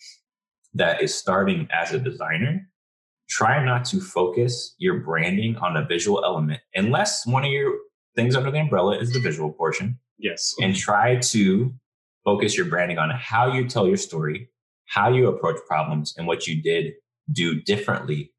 that 0.74 1.02
is 1.02 1.14
starting 1.14 1.68
as 1.72 1.94
a 1.94 2.00
designer, 2.00 2.68
try 3.30 3.64
not 3.64 3.86
to 3.86 4.00
focus 4.00 4.76
your 4.78 5.00
branding 5.00 5.56
on 5.58 5.78
a 5.78 5.86
visual 5.86 6.24
element 6.24 6.62
unless 6.74 7.26
one 7.26 7.44
of 7.44 7.52
your 7.52 7.74
things 8.16 8.36
under 8.36 8.52
the 8.52 8.60
umbrella 8.60 8.98
is 8.98 9.14
the 9.14 9.20
visual 9.20 9.52
portion. 9.52 10.00
Yes. 10.18 10.54
And 10.62 10.76
try 10.76 11.18
to 11.18 11.74
focus 12.24 12.58
your 12.58 12.66
branding 12.66 12.98
on 12.98 13.12
how 13.12 13.52
you 13.54 13.68
tell 13.68 13.88
your 13.88 13.98
story 13.98 14.50
how 14.86 15.10
you 15.10 15.28
approach 15.28 15.58
problems 15.68 16.14
and 16.18 16.28
what 16.28 16.48
you 16.48 16.62
did 16.62 16.94
do 17.32 17.62
differently 17.62 18.32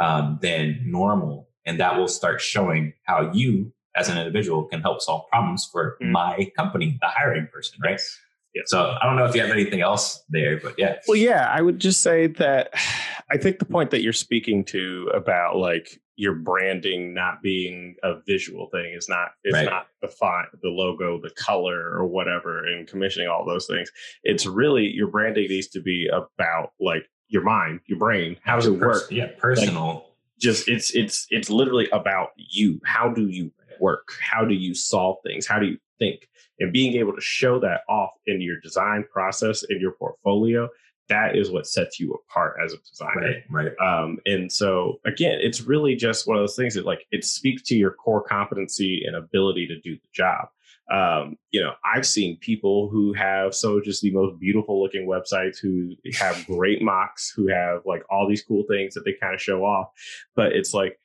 um, 0.00 0.38
than 0.42 0.80
normal. 0.84 1.48
And 1.66 1.80
that 1.80 1.98
will 1.98 2.08
start 2.08 2.40
showing 2.40 2.94
how 3.04 3.30
you, 3.32 3.72
as 3.96 4.08
an 4.08 4.18
individual, 4.18 4.64
can 4.64 4.80
help 4.80 5.00
solve 5.00 5.28
problems 5.30 5.68
for 5.70 5.96
mm. 6.02 6.10
my 6.10 6.50
company, 6.56 6.98
the 7.00 7.08
hiring 7.08 7.48
person, 7.52 7.78
right? 7.82 7.92
Yes. 7.92 8.18
Yeah. 8.54 8.62
So 8.66 8.96
I 9.00 9.04
don't 9.06 9.16
know 9.16 9.26
if 9.26 9.34
you 9.34 9.42
have 9.42 9.50
anything 9.50 9.82
else 9.82 10.24
there, 10.30 10.58
but 10.58 10.74
yeah. 10.78 10.96
Well, 11.06 11.16
yeah, 11.16 11.48
I 11.52 11.60
would 11.60 11.78
just 11.78 12.00
say 12.00 12.28
that 12.28 12.72
I 13.30 13.36
think 13.36 13.58
the 13.58 13.66
point 13.66 13.90
that 13.90 14.02
you're 14.02 14.12
speaking 14.12 14.64
to 14.66 15.10
about 15.14 15.56
like 15.56 16.00
your 16.18 16.34
branding 16.34 17.14
not 17.14 17.40
being 17.42 17.94
a 18.02 18.14
visual 18.26 18.66
thing 18.70 18.92
is 18.92 19.08
not 19.08 19.28
it's 19.44 19.54
right. 19.54 19.64
not 19.64 19.86
the 20.02 20.08
font, 20.08 20.48
the 20.62 20.68
logo, 20.68 21.20
the 21.20 21.30
color, 21.30 21.96
or 21.96 22.06
whatever, 22.06 22.66
and 22.66 22.88
commissioning 22.88 23.28
all 23.28 23.46
those 23.46 23.68
things. 23.68 23.88
It's 24.24 24.44
really 24.44 24.88
your 24.88 25.06
branding 25.06 25.48
needs 25.48 25.68
to 25.68 25.80
be 25.80 26.08
about 26.08 26.72
like 26.80 27.08
your 27.28 27.44
mind, 27.44 27.80
your 27.86 28.00
brain. 28.00 28.36
How 28.42 28.56
does 28.56 28.66
it 28.66 28.72
work? 28.72 29.04
Yeah, 29.12 29.28
personal. 29.38 29.94
Like, 29.94 30.02
just 30.40 30.68
it's 30.68 30.90
it's 30.90 31.28
it's 31.30 31.50
literally 31.50 31.88
about 31.92 32.30
you. 32.36 32.80
How 32.84 33.08
do 33.08 33.28
you 33.28 33.52
work? 33.78 34.08
How 34.20 34.44
do 34.44 34.54
you 34.54 34.74
solve 34.74 35.18
things? 35.24 35.46
How 35.46 35.60
do 35.60 35.66
you 35.66 35.78
think? 36.00 36.28
And 36.58 36.72
being 36.72 36.94
able 36.96 37.14
to 37.14 37.20
show 37.20 37.60
that 37.60 37.82
off 37.88 38.10
in 38.26 38.40
your 38.40 38.58
design 38.58 39.04
process 39.12 39.62
in 39.62 39.80
your 39.80 39.92
portfolio 39.92 40.68
that 41.08 41.36
is 41.36 41.50
what 41.50 41.66
sets 41.66 41.98
you 41.98 42.12
apart 42.12 42.56
as 42.62 42.72
a 42.72 42.78
designer. 42.78 43.42
Right. 43.50 43.72
right. 43.80 44.02
Um, 44.02 44.18
and 44.26 44.50
so 44.50 45.00
again, 45.06 45.38
it's 45.40 45.62
really 45.62 45.94
just 45.96 46.26
one 46.26 46.36
of 46.36 46.42
those 46.42 46.56
things 46.56 46.74
that 46.74 46.86
like 46.86 47.06
it 47.10 47.24
speaks 47.24 47.62
to 47.62 47.76
your 47.76 47.92
core 47.92 48.22
competency 48.22 49.04
and 49.06 49.16
ability 49.16 49.66
to 49.68 49.80
do 49.80 49.96
the 49.96 50.08
job. 50.12 50.48
Um, 50.90 51.36
you 51.50 51.60
know, 51.60 51.74
I've 51.84 52.06
seen 52.06 52.38
people 52.38 52.88
who 52.88 53.12
have 53.12 53.54
so 53.54 53.80
just 53.80 54.00
the 54.00 54.10
most 54.10 54.38
beautiful 54.38 54.82
looking 54.82 55.06
websites 55.06 55.58
who 55.58 55.94
have 56.18 56.46
great 56.46 56.80
mocks, 56.80 57.30
who 57.30 57.48
have 57.48 57.82
like 57.84 58.02
all 58.10 58.26
these 58.28 58.42
cool 58.42 58.64
things 58.68 58.94
that 58.94 59.04
they 59.04 59.12
kind 59.12 59.34
of 59.34 59.40
show 59.40 59.64
off. 59.64 59.88
But 60.34 60.52
it's 60.52 60.72
like 60.72 60.98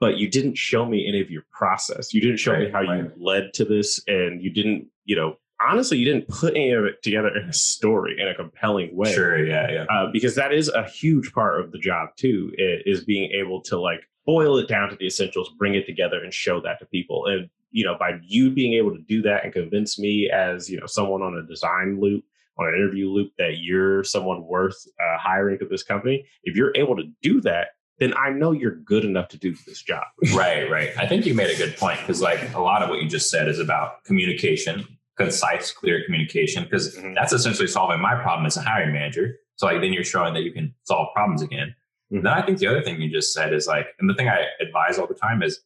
but 0.00 0.16
you 0.16 0.28
didn't 0.28 0.56
show 0.56 0.86
me 0.86 1.06
any 1.06 1.20
of 1.20 1.30
your 1.30 1.42
process. 1.52 2.14
You 2.14 2.22
didn't 2.22 2.38
show 2.38 2.52
right, 2.52 2.60
me 2.62 2.70
how 2.70 2.82
right. 2.82 3.04
you 3.04 3.12
led 3.18 3.52
to 3.54 3.66
this, 3.66 4.02
and 4.08 4.42
you 4.42 4.50
didn't, 4.50 4.86
you 5.04 5.14
know, 5.14 5.36
honestly, 5.66 5.98
you 5.98 6.04
didn't 6.04 6.28
put 6.28 6.54
any 6.54 6.72
of 6.72 6.84
it 6.84 7.02
together 7.02 7.28
in 7.36 7.48
a 7.48 7.52
story 7.52 8.16
in 8.20 8.28
a 8.28 8.34
compelling 8.34 8.94
way. 8.96 9.12
Sure, 9.12 9.44
yeah, 9.44 9.70
yeah. 9.70 9.84
Uh, 9.84 10.10
because 10.12 10.34
that 10.34 10.52
is 10.52 10.68
a 10.68 10.84
huge 10.84 11.32
part 11.32 11.60
of 11.60 11.72
the 11.72 11.78
job 11.78 12.10
too, 12.16 12.52
is 12.58 13.04
being 13.04 13.30
able 13.32 13.60
to 13.62 13.78
like 13.78 14.00
boil 14.26 14.58
it 14.58 14.68
down 14.68 14.88
to 14.90 14.96
the 14.96 15.06
essentials, 15.06 15.50
bring 15.58 15.74
it 15.74 15.86
together, 15.86 16.22
and 16.22 16.32
show 16.32 16.60
that 16.60 16.78
to 16.78 16.86
people. 16.86 17.26
And 17.26 17.48
you 17.72 17.84
know, 17.84 17.96
by 17.98 18.18
you 18.22 18.50
being 18.50 18.74
able 18.74 18.90
to 18.92 19.02
do 19.02 19.22
that 19.22 19.44
and 19.44 19.52
convince 19.52 19.98
me 19.98 20.30
as 20.30 20.68
you 20.68 20.78
know 20.78 20.86
someone 20.86 21.22
on 21.22 21.36
a 21.36 21.46
design 21.46 22.00
loop 22.00 22.24
on 22.58 22.68
an 22.68 22.74
interview 22.74 23.08
loop 23.08 23.32
that 23.38 23.58
you're 23.60 24.04
someone 24.04 24.44
worth 24.44 24.76
uh, 25.00 25.18
hiring 25.18 25.58
to 25.58 25.66
this 25.66 25.82
company 25.82 26.26
if 26.44 26.56
you're 26.56 26.76
able 26.76 26.94
to 26.96 27.04
do 27.22 27.40
that 27.40 27.68
then 27.98 28.12
i 28.18 28.28
know 28.28 28.52
you're 28.52 28.76
good 28.76 29.04
enough 29.04 29.28
to 29.28 29.38
do 29.38 29.54
this 29.66 29.82
job 29.82 30.04
right 30.34 30.70
right 30.70 30.90
i 30.98 31.06
think 31.06 31.24
you 31.24 31.34
made 31.34 31.50
a 31.50 31.56
good 31.56 31.76
point 31.76 31.98
because 32.00 32.20
like 32.20 32.54
a 32.54 32.60
lot 32.60 32.82
of 32.82 32.90
what 32.90 33.00
you 33.00 33.08
just 33.08 33.30
said 33.30 33.48
is 33.48 33.58
about 33.58 34.04
communication 34.04 34.86
concise 35.20 35.72
clear 35.72 36.04
communication 36.04 36.64
because 36.64 36.96
mm-hmm. 36.96 37.14
that's 37.14 37.32
essentially 37.32 37.68
solving 37.68 38.00
my 38.00 38.14
problem 38.14 38.46
as 38.46 38.56
a 38.56 38.62
hiring 38.62 38.92
manager 38.92 39.36
so 39.56 39.66
like 39.66 39.80
then 39.80 39.92
you're 39.92 40.04
showing 40.04 40.34
that 40.34 40.42
you 40.42 40.52
can 40.52 40.74
solve 40.84 41.08
problems 41.14 41.42
again 41.42 41.74
mm-hmm. 42.12 42.24
then 42.24 42.32
i 42.32 42.42
think 42.42 42.58
the 42.58 42.66
other 42.66 42.82
thing 42.82 43.00
you 43.00 43.10
just 43.10 43.32
said 43.32 43.52
is 43.52 43.66
like 43.66 43.86
and 43.98 44.08
the 44.08 44.14
thing 44.14 44.28
i 44.28 44.44
advise 44.60 44.98
all 44.98 45.06
the 45.06 45.14
time 45.14 45.42
is 45.42 45.60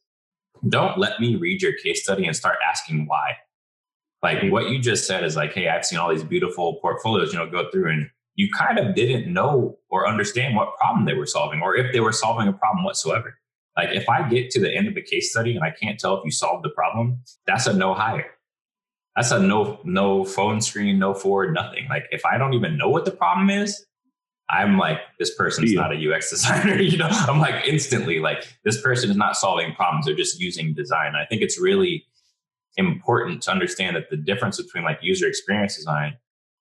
don't 0.69 0.97
let 0.97 1.19
me 1.19 1.35
read 1.35 1.61
your 1.61 1.73
case 1.73 2.03
study 2.03 2.25
and 2.25 2.35
start 2.35 2.57
asking 2.67 3.05
why. 3.07 3.35
Like 4.23 4.39
mm-hmm. 4.39 4.51
what 4.51 4.69
you 4.69 4.79
just 4.79 5.05
said 5.05 5.23
is 5.23 5.35
like, 5.35 5.53
hey, 5.53 5.67
I've 5.67 5.85
seen 5.85 5.99
all 5.99 6.09
these 6.09 6.23
beautiful 6.23 6.79
portfolios, 6.81 7.33
you 7.33 7.39
know, 7.39 7.49
go 7.49 7.69
through 7.71 7.91
and 7.91 8.09
you 8.35 8.49
kind 8.57 8.79
of 8.79 8.95
didn't 8.95 9.31
know 9.31 9.77
or 9.89 10.07
understand 10.07 10.55
what 10.55 10.75
problem 10.77 11.05
they 11.05 11.13
were 11.13 11.25
solving 11.25 11.61
or 11.61 11.75
if 11.75 11.93
they 11.93 11.99
were 11.99 12.11
solving 12.11 12.47
a 12.47 12.53
problem 12.53 12.83
whatsoever. 12.83 13.37
Like 13.77 13.89
if 13.89 14.09
I 14.09 14.27
get 14.27 14.51
to 14.51 14.59
the 14.59 14.73
end 14.73 14.87
of 14.87 14.95
the 14.95 15.01
case 15.01 15.31
study 15.31 15.55
and 15.55 15.63
I 15.63 15.71
can't 15.71 15.99
tell 15.99 16.17
if 16.17 16.25
you 16.25 16.31
solved 16.31 16.63
the 16.63 16.69
problem, 16.69 17.21
that's 17.45 17.67
a 17.67 17.73
no 17.73 17.93
hire. 17.93 18.31
That's 19.15 19.31
a 19.31 19.39
no 19.39 19.79
no 19.83 20.25
phone 20.25 20.61
screen, 20.61 20.99
no 20.99 21.13
forward, 21.13 21.53
nothing. 21.53 21.87
Like 21.89 22.05
if 22.11 22.25
I 22.25 22.37
don't 22.37 22.53
even 22.53 22.77
know 22.77 22.89
what 22.89 23.05
the 23.05 23.11
problem 23.11 23.49
is, 23.49 23.85
I'm 24.49 24.77
like, 24.77 24.99
this 25.19 25.33
person's 25.33 25.71
yeah. 25.71 25.81
not 25.81 25.95
a 25.95 26.13
UX 26.13 26.29
designer. 26.31 26.75
you 26.79 26.97
know, 26.97 27.07
I'm 27.09 27.39
like 27.39 27.65
instantly 27.67 28.19
like, 28.19 28.47
this 28.63 28.81
person 28.81 29.09
is 29.09 29.17
not 29.17 29.35
solving 29.35 29.73
problems. 29.73 30.05
They're 30.05 30.15
just 30.15 30.39
using 30.39 30.73
design. 30.73 31.13
I 31.15 31.25
think 31.25 31.41
it's 31.41 31.59
really 31.59 32.05
important 32.77 33.41
to 33.43 33.51
understand 33.51 33.95
that 33.95 34.09
the 34.09 34.17
difference 34.17 34.61
between 34.61 34.83
like 34.83 34.99
user 35.01 35.27
experience 35.27 35.77
design 35.77 36.17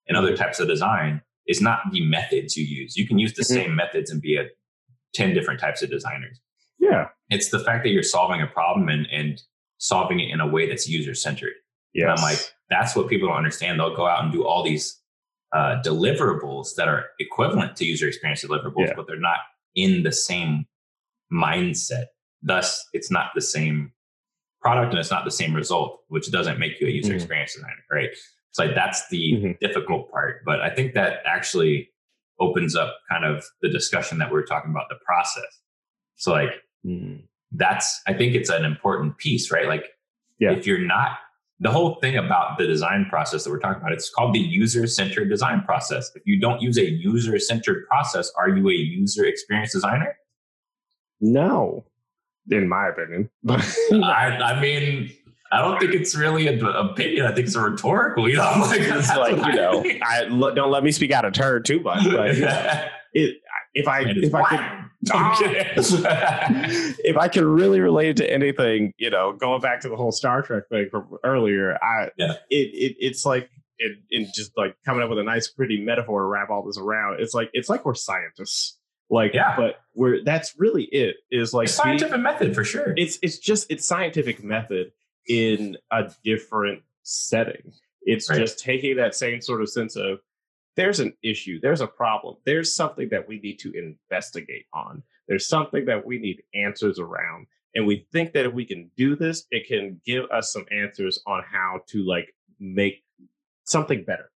and 0.08 0.16
other 0.16 0.36
types 0.36 0.60
of 0.60 0.68
design 0.68 1.20
is 1.46 1.60
not 1.60 1.80
the 1.90 2.06
methods 2.06 2.56
you 2.56 2.64
use. 2.64 2.96
You 2.96 3.06
can 3.06 3.18
use 3.18 3.34
the 3.34 3.42
mm-hmm. 3.42 3.54
same 3.54 3.76
methods 3.76 4.10
and 4.10 4.22
be 4.22 4.36
a 4.36 4.46
10 5.14 5.34
different 5.34 5.60
types 5.60 5.82
of 5.82 5.90
designers. 5.90 6.40
Yeah. 6.78 7.08
It's 7.30 7.50
the 7.50 7.58
fact 7.58 7.84
that 7.84 7.90
you're 7.90 8.02
solving 8.02 8.40
a 8.40 8.46
problem 8.46 8.88
and, 8.88 9.06
and 9.10 9.42
solving 9.78 10.20
it 10.20 10.30
in 10.30 10.40
a 10.40 10.46
way 10.46 10.68
that's 10.68 10.88
user 10.88 11.14
centered. 11.14 11.54
Yeah. 11.94 12.12
I'm 12.12 12.22
like, 12.22 12.38
that's 12.70 12.96
what 12.96 13.08
people 13.08 13.28
don't 13.28 13.36
understand. 13.36 13.78
They'll 13.78 13.94
go 13.94 14.06
out 14.06 14.24
and 14.24 14.32
do 14.32 14.46
all 14.46 14.62
these 14.62 15.00
uh, 15.54 15.80
deliverables 15.82 16.74
that 16.76 16.88
are 16.88 17.06
equivalent 17.18 17.76
to 17.76 17.84
user 17.84 18.08
experience 18.08 18.44
deliverables, 18.44 18.88
yeah. 18.88 18.92
but 18.96 19.06
they're 19.06 19.18
not 19.18 19.38
in 19.74 20.02
the 20.02 20.12
same 20.12 20.66
mindset. 21.32 22.06
Thus, 22.42 22.84
it's 22.92 23.10
not 23.10 23.30
the 23.34 23.40
same 23.40 23.92
product 24.60 24.90
and 24.90 24.98
it's 24.98 25.10
not 25.10 25.24
the 25.24 25.30
same 25.30 25.54
result, 25.54 26.00
which 26.08 26.30
doesn't 26.32 26.58
make 26.58 26.80
you 26.80 26.88
a 26.88 26.90
user 26.90 27.08
mm-hmm. 27.08 27.16
experience 27.16 27.54
designer, 27.54 27.84
right? 27.90 28.08
It's 28.10 28.58
like 28.58 28.74
that's 28.74 29.08
the 29.08 29.32
mm-hmm. 29.32 29.52
difficult 29.60 30.10
part. 30.10 30.42
But 30.44 30.60
I 30.60 30.70
think 30.70 30.94
that 30.94 31.18
actually 31.26 31.90
opens 32.40 32.74
up 32.74 32.96
kind 33.08 33.24
of 33.24 33.44
the 33.62 33.68
discussion 33.68 34.18
that 34.18 34.32
we 34.32 34.38
are 34.38 34.44
talking 34.44 34.70
about 34.70 34.88
the 34.88 34.96
process. 35.04 35.60
So 36.16 36.32
like 36.32 36.50
mm-hmm. 36.84 37.20
that's 37.52 38.00
I 38.06 38.14
think 38.14 38.34
it's 38.34 38.50
an 38.50 38.64
important 38.64 39.18
piece, 39.18 39.50
right? 39.50 39.66
Like 39.66 39.86
yeah. 40.38 40.52
if 40.52 40.66
you're 40.66 40.84
not 40.84 41.18
the 41.60 41.70
whole 41.70 41.96
thing 42.00 42.16
about 42.16 42.58
the 42.58 42.66
design 42.66 43.06
process 43.08 43.44
that 43.44 43.50
we're 43.50 43.60
talking 43.60 43.80
about, 43.80 43.92
it's 43.92 44.10
called 44.10 44.34
the 44.34 44.40
user 44.40 44.86
centered 44.86 45.28
design 45.28 45.62
process. 45.62 46.10
If 46.14 46.22
you 46.26 46.40
don't 46.40 46.60
use 46.60 46.76
a 46.78 46.90
user 46.90 47.38
centered 47.38 47.86
process, 47.88 48.30
are 48.36 48.48
you 48.48 48.68
a 48.68 48.72
user 48.72 49.24
experience 49.24 49.72
designer? 49.72 50.16
No, 51.20 51.84
in 52.50 52.68
my 52.68 52.88
opinion. 52.88 53.30
I, 53.48 54.36
I 54.42 54.60
mean, 54.60 55.10
I 55.52 55.58
don't 55.58 55.78
think 55.78 55.94
it's 55.94 56.16
really 56.16 56.48
an 56.48 56.64
opinion. 56.64 57.26
I 57.26 57.32
think 57.32 57.46
it's 57.46 57.54
a 57.54 57.60
rhetorical. 57.60 58.28
You 58.28 58.36
know, 58.36 58.52
like, 58.60 58.80
it's 58.80 59.16
like 59.16 59.36
you 59.36 59.52
know, 59.52 59.84
I 60.04 60.24
don't 60.24 60.70
let 60.70 60.82
me 60.82 60.90
speak 60.90 61.12
out 61.12 61.24
of 61.24 61.32
turn 61.32 61.62
too 61.62 61.80
much. 61.80 62.04
But 62.04 62.34
you 62.34 62.40
know, 62.46 62.88
it, 63.12 63.36
if 63.74 63.86
I 63.86 64.02
if 64.04 64.34
I 64.34 64.42
could 64.42 64.83
Oh. 65.12 65.36
if 65.76 67.16
I 67.16 67.28
can 67.28 67.44
really 67.44 67.80
relate 67.80 68.10
it 68.10 68.16
to 68.18 68.32
anything, 68.32 68.92
you 68.98 69.10
know, 69.10 69.32
going 69.32 69.60
back 69.60 69.80
to 69.80 69.88
the 69.88 69.96
whole 69.96 70.12
Star 70.12 70.42
Trek 70.42 70.64
thing 70.68 70.88
from 70.90 71.18
earlier, 71.24 71.78
I 71.82 72.10
yeah. 72.16 72.34
it, 72.50 72.70
it 72.72 72.96
it's 73.00 73.26
like 73.26 73.50
it, 73.78 73.98
it 74.10 74.34
just 74.34 74.52
like 74.56 74.76
coming 74.84 75.02
up 75.02 75.10
with 75.10 75.18
a 75.18 75.22
nice 75.22 75.48
pretty 75.48 75.80
metaphor 75.80 76.20
to 76.20 76.26
wrap 76.26 76.50
all 76.50 76.64
this 76.64 76.78
around. 76.78 77.20
It's 77.20 77.34
like 77.34 77.50
it's 77.52 77.68
like 77.68 77.84
we're 77.84 77.94
scientists. 77.94 78.78
Like 79.10 79.34
yeah. 79.34 79.54
but 79.56 79.80
we're 79.94 80.24
that's 80.24 80.54
really 80.58 80.84
it 80.84 81.16
is 81.30 81.52
like 81.52 81.66
it's 81.66 81.74
scientific 81.74 82.20
method 82.20 82.54
for 82.54 82.64
sure. 82.64 82.94
It's 82.96 83.18
it's 83.22 83.38
just 83.38 83.70
it's 83.70 83.84
scientific 83.86 84.42
method 84.42 84.92
in 85.28 85.76
a 85.90 86.10
different 86.24 86.82
setting. 87.02 87.72
It's 88.02 88.28
right. 88.30 88.38
just 88.38 88.58
taking 88.58 88.96
that 88.96 89.14
same 89.14 89.40
sort 89.40 89.60
of 89.60 89.68
sense 89.68 89.96
of 89.96 90.20
there's 90.76 91.00
an 91.00 91.14
issue, 91.22 91.60
there's 91.60 91.80
a 91.80 91.86
problem, 91.86 92.36
there's 92.44 92.74
something 92.74 93.08
that 93.10 93.26
we 93.28 93.38
need 93.40 93.58
to 93.60 93.72
investigate 93.72 94.66
on, 94.72 95.02
there's 95.28 95.48
something 95.48 95.84
that 95.86 96.04
we 96.04 96.18
need 96.18 96.42
answers 96.54 96.98
around. 96.98 97.46
And 97.74 97.86
we 97.86 98.06
think 98.12 98.32
that 98.34 98.46
if 98.46 98.52
we 98.52 98.64
can 98.64 98.90
do 98.96 99.16
this, 99.16 99.46
it 99.50 99.66
can 99.66 100.00
give 100.06 100.24
us 100.30 100.52
some 100.52 100.64
answers 100.70 101.20
on 101.26 101.42
how 101.50 101.80
to 101.88 102.04
like 102.06 102.32
make 102.60 103.02
something 103.64 104.04
better. 104.04 104.30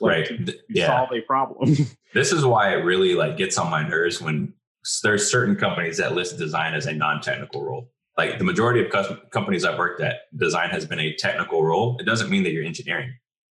Like, 0.00 0.30
right. 0.30 0.50
Yeah. 0.68 0.86
solve 0.86 1.10
a 1.12 1.20
problem. 1.20 1.76
this 2.14 2.32
is 2.32 2.44
why 2.44 2.72
it 2.72 2.84
really 2.84 3.14
like 3.14 3.36
gets 3.36 3.58
on 3.58 3.70
my 3.70 3.86
nerves 3.86 4.20
when 4.20 4.54
there's 5.02 5.30
certain 5.30 5.56
companies 5.56 5.98
that 5.98 6.14
list 6.14 6.38
design 6.38 6.74
as 6.74 6.86
a 6.86 6.92
non-technical 6.92 7.62
role. 7.62 7.90
Like 8.16 8.38
the 8.38 8.44
majority 8.44 8.84
of 8.84 9.30
companies 9.30 9.64
I've 9.64 9.78
worked 9.78 10.00
at, 10.00 10.22
design 10.36 10.70
has 10.70 10.84
been 10.84 11.00
a 11.00 11.14
technical 11.14 11.64
role. 11.64 11.96
It 12.00 12.04
doesn't 12.04 12.30
mean 12.30 12.42
that 12.42 12.52
you're 12.52 12.64
engineering, 12.64 13.14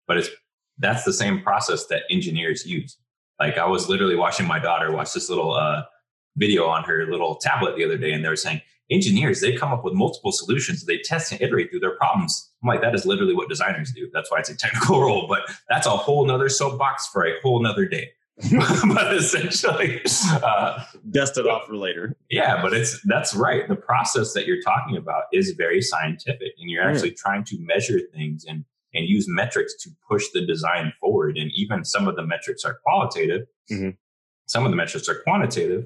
but 0.08 0.18
it's 0.18 0.30
that's 0.78 1.04
the 1.04 1.14
same 1.14 1.42
process 1.42 1.86
that 1.88 2.04
engineers 2.10 2.66
use. 2.66 2.98
Like 3.40 3.58
I 3.58 3.66
was 3.66 3.90
literally 3.90 4.16
watching 4.16 4.48
my 4.48 4.60
daughter 4.60 4.92
watch 4.92 5.14
this 5.14 5.30
little 5.30 5.54
uh, 5.54 5.84
video 6.38 6.68
on 6.68 6.84
her 6.84 7.06
little 7.10 7.36
tablet 7.36 7.76
the 7.76 7.84
other 7.84 7.98
day, 7.98 8.12
and 8.12 8.24
they 8.24 8.30
were 8.30 8.36
saying 8.36 8.62
engineers 8.92 9.40
they 9.40 9.56
come 9.56 9.72
up 9.72 9.84
with 9.84 9.94
multiple 9.94 10.32
solutions, 10.32 10.86
they 10.86 10.98
test 10.98 11.32
and 11.32 11.42
iterate 11.42 11.72
through 11.72 11.80
their 11.80 11.96
problems. 11.96 12.52
I'm 12.62 12.68
like, 12.68 12.82
that 12.82 12.94
is 12.94 13.06
literally 13.06 13.34
what 13.34 13.50
designers 13.50 13.92
do. 13.92 14.10
That's 14.14 14.30
why 14.30 14.40
it's 14.40 14.50
a 14.50 14.58
technical 14.58 15.02
role, 15.06 15.28
but 15.28 15.42
that's 15.70 15.88
a 15.88 15.92
whole 15.92 16.26
nother 16.26 16.50
soapbox 16.50 17.08
for 17.08 17.26
a 17.26 17.40
whole 17.42 17.62
nother 17.62 17.86
day. 17.86 18.12
but 18.94 19.14
essentially, 19.14 20.02
uh, 20.44 20.84
dust 21.12 21.38
it 21.38 21.46
off 21.46 21.68
for 21.68 21.76
later. 21.76 22.16
Yeah, 22.30 22.60
but 22.62 22.74
it's 22.74 23.00
that's 23.06 23.36
right. 23.36 23.68
The 23.68 23.76
process 23.76 24.34
that 24.34 24.48
you're 24.48 24.62
talking 24.62 24.98
about 24.98 25.26
is 25.32 25.52
very 25.52 25.82
scientific, 25.82 26.54
and 26.60 26.70
you're 26.70 26.84
actually 26.84 27.12
trying 27.12 27.44
to 27.46 27.60
measure 27.60 28.00
things 28.14 28.46
and 28.46 28.66
and 28.94 29.08
use 29.08 29.26
metrics 29.28 29.76
to 29.84 29.90
push 30.10 30.26
the 30.34 30.46
design 30.46 30.94
forward. 31.00 31.38
And 31.38 31.52
even 31.56 31.86
some 31.86 32.08
of 32.08 32.16
the 32.16 32.26
metrics 32.26 32.66
are 32.66 32.80
qualitative, 32.86 33.48
mm-hmm. 33.72 33.92
some 34.48 34.66
of 34.66 34.72
the 34.72 34.78
metrics 34.78 35.08
are 35.08 35.22
quantitative. 35.24 35.86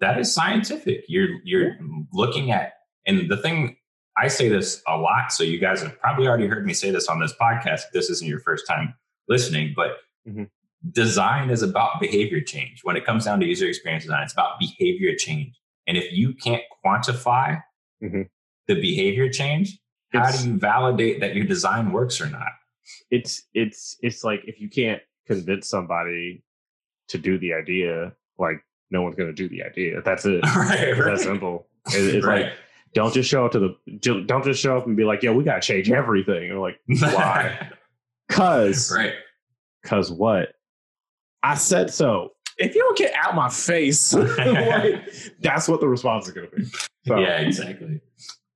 That 0.00 0.18
is 0.18 0.32
scientific. 0.34 1.04
You're 1.08 1.38
you're 1.44 1.76
looking 2.12 2.50
at, 2.50 2.74
and 3.06 3.30
the 3.30 3.36
thing 3.36 3.76
I 4.16 4.28
say 4.28 4.48
this 4.48 4.82
a 4.86 4.96
lot, 4.98 5.32
so 5.32 5.42
you 5.44 5.58
guys 5.58 5.82
have 5.82 5.98
probably 5.98 6.26
already 6.26 6.46
heard 6.46 6.66
me 6.66 6.74
say 6.74 6.90
this 6.90 7.08
on 7.08 7.20
this 7.20 7.32
podcast. 7.40 7.86
If 7.86 7.92
this 7.92 8.10
isn't 8.10 8.28
your 8.28 8.40
first 8.40 8.66
time 8.66 8.94
listening, 9.28 9.72
but 9.74 9.98
mm-hmm. 10.28 10.44
design 10.90 11.50
is 11.50 11.62
about 11.62 12.00
behavior 12.00 12.40
change. 12.40 12.80
When 12.82 12.96
it 12.96 13.06
comes 13.06 13.24
down 13.24 13.40
to 13.40 13.46
user 13.46 13.66
experience 13.66 14.04
design, 14.04 14.24
it's 14.24 14.32
about 14.32 14.58
behavior 14.60 15.14
change. 15.16 15.58
And 15.86 15.96
if 15.96 16.12
you 16.12 16.34
can't 16.34 16.62
quantify 16.84 17.62
mm-hmm. 18.02 18.22
the 18.68 18.74
behavior 18.74 19.30
change, 19.30 19.78
how 20.12 20.30
do 20.30 20.48
you 20.48 20.58
validate 20.58 21.20
that 21.20 21.34
your 21.34 21.44
design 21.44 21.92
works 21.92 22.20
or 22.20 22.28
not? 22.28 22.52
It's 23.10 23.44
it's 23.54 23.96
it's 24.02 24.24
like 24.24 24.42
if 24.46 24.60
you 24.60 24.68
can't 24.68 25.02
convince 25.26 25.68
somebody 25.68 26.42
to 27.08 27.18
do 27.18 27.38
the 27.38 27.54
idea, 27.54 28.12
like 28.38 28.64
no 28.90 29.02
one's 29.02 29.16
going 29.16 29.28
to 29.28 29.34
do 29.34 29.48
the 29.48 29.62
idea. 29.62 30.02
That's 30.02 30.24
it. 30.24 30.44
right, 30.56 30.78
it's 30.80 30.98
right. 30.98 31.16
that 31.16 31.20
simple. 31.20 31.66
It, 31.88 32.16
it's 32.16 32.26
right. 32.26 32.46
like 32.46 32.52
don't 32.94 33.12
just 33.12 33.28
show 33.28 33.46
up 33.46 33.52
to 33.52 33.58
the 33.58 34.22
don't 34.26 34.44
just 34.44 34.60
show 34.60 34.76
up 34.76 34.86
and 34.86 34.96
be 34.96 35.04
like, 35.04 35.22
yeah, 35.22 35.30
we 35.30 35.44
got 35.44 35.54
to 35.54 35.60
change 35.60 35.90
everything. 35.90 36.50
Or 36.50 36.58
like, 36.58 36.80
why? 36.86 37.70
Cause 38.28 38.92
right. 38.94 39.14
Cause 39.84 40.10
what? 40.10 40.54
I 41.42 41.56
said 41.56 41.92
so. 41.92 42.32
If 42.58 42.74
you 42.74 42.82
don't 42.82 42.96
get 42.96 43.12
out 43.16 43.34
my 43.34 43.48
face, 43.48 44.12
like, 44.12 45.08
that's 45.40 45.68
what 45.68 45.80
the 45.80 45.88
response 45.88 46.28
is 46.28 46.34
going 46.34 46.50
to 46.50 46.56
be. 46.56 46.64
So, 47.06 47.18
yeah, 47.18 47.40
exactly. 47.40 48.00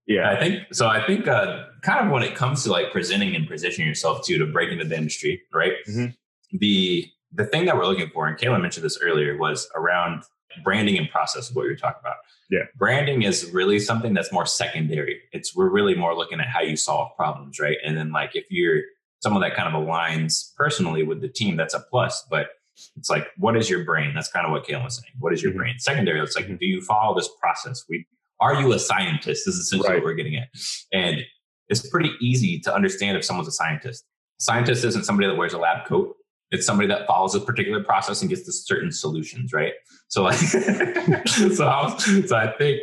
Yeah, 0.07 0.31
I 0.31 0.39
think 0.39 0.63
so. 0.73 0.87
I 0.87 1.05
think 1.05 1.27
uh, 1.27 1.65
kind 1.83 2.07
of 2.07 2.13
when 2.13 2.23
it 2.23 2.35
comes 2.35 2.63
to 2.65 2.71
like 2.71 2.93
presenting 2.93 3.35
and 3.35 3.49
positioning 3.49 3.89
yourself 3.89 4.25
to 4.27 4.39
to 4.39 4.47
break 4.47 4.71
into 4.71 4.85
the 4.85 4.97
industry, 4.97 5.43
right? 5.53 5.73
Mm-hmm. 5.89 6.59
The 6.59 7.07
the 7.33 7.45
thing 7.45 7.65
that 7.67 7.77
we're 7.77 7.87
looking 7.87 8.09
for, 8.11 8.29
and 8.29 8.39
Kalen 8.39 8.63
mentioned 8.63 8.85
this 8.85 8.99
earlier, 9.03 9.37
was 9.37 9.69
around 9.75 10.23
branding 10.63 10.97
and 10.97 11.11
process 11.11 11.51
of 11.51 11.57
what 11.57 11.65
you're 11.65 11.77
talking 11.77 12.01
about. 12.01 12.17
Yeah. 12.51 12.61
Branding 12.77 13.23
is 13.23 13.51
really 13.53 13.79
something 13.79 14.15
that's 14.15 14.33
more 14.33 14.47
secondary. 14.47 15.21
It's 15.33 15.55
we're 15.55 15.69
really 15.69 15.95
more 15.95 16.15
looking 16.15 16.41
at 16.41 16.47
how 16.47 16.61
you 16.61 16.77
solve 16.77 17.11
problems, 17.17 17.59
right? 17.59 17.77
And 17.85 17.97
then 17.97 18.13
like 18.13 18.31
if 18.35 18.45
you're 18.49 18.83
someone 19.21 19.43
that 19.43 19.57
kind 19.57 19.75
of 19.75 19.83
aligns 19.83 20.55
personally 20.57 21.03
with 21.03 21.21
the 21.21 21.29
team, 21.29 21.57
that's 21.57 21.75
a 21.75 21.81
plus. 21.91 22.25
But 22.31 22.49
it's 22.97 23.11
like, 23.11 23.27
what 23.39 23.57
is 23.57 23.69
your 23.69 23.85
brain? 23.85 24.13
That's 24.15 24.31
kind 24.31 24.47
of 24.47 24.53
what 24.53 24.67
Kalen 24.67 24.85
was 24.85 24.97
saying. 24.97 25.13
What 25.19 25.33
is 25.33 25.43
your 25.43 25.51
mm-hmm. 25.51 25.59
brain? 25.59 25.79
Secondary, 25.79 26.21
it's 26.21 26.37
like, 26.37 26.47
mm-hmm. 26.47 26.57
do 26.57 26.67
you 26.67 26.81
follow 26.81 27.15
this 27.17 27.29
process? 27.41 27.85
We 27.89 28.07
are 28.41 28.61
you 28.61 28.73
a 28.73 28.79
scientist? 28.79 29.45
This 29.47 29.55
is 29.55 29.67
essentially 29.67 29.89
right. 29.89 29.97
what 29.97 30.05
we're 30.05 30.15
getting 30.15 30.37
at. 30.37 30.49
And 30.93 31.23
it's 31.69 31.89
pretty 31.89 32.11
easy 32.21 32.61
to 32.61 32.75
understand 32.75 33.17
if 33.17 33.25
someone's 33.25 33.49
a 33.49 33.53
scientist. 33.53 34.05
Scientist 34.39 34.85
isn't 34.85 35.05
somebody 35.05 35.29
that 35.29 35.37
wears 35.37 35.53
a 35.53 35.59
lab 35.59 35.87
coat. 35.87 36.15
It's 36.51 36.67
somebody 36.67 36.89
that 36.89 37.07
follows 37.07 37.35
a 37.35 37.41
particular 37.41 37.83
process 37.83 38.21
and 38.21 38.29
gets 38.29 38.45
to 38.45 38.53
certain 38.53 38.93
solutions, 38.93 39.53
right? 39.53 39.73
So 40.09 40.23
like 40.23 40.37
so, 41.27 41.67
I 41.67 41.97
so 41.99 42.37
I 42.37 42.53
think 42.57 42.81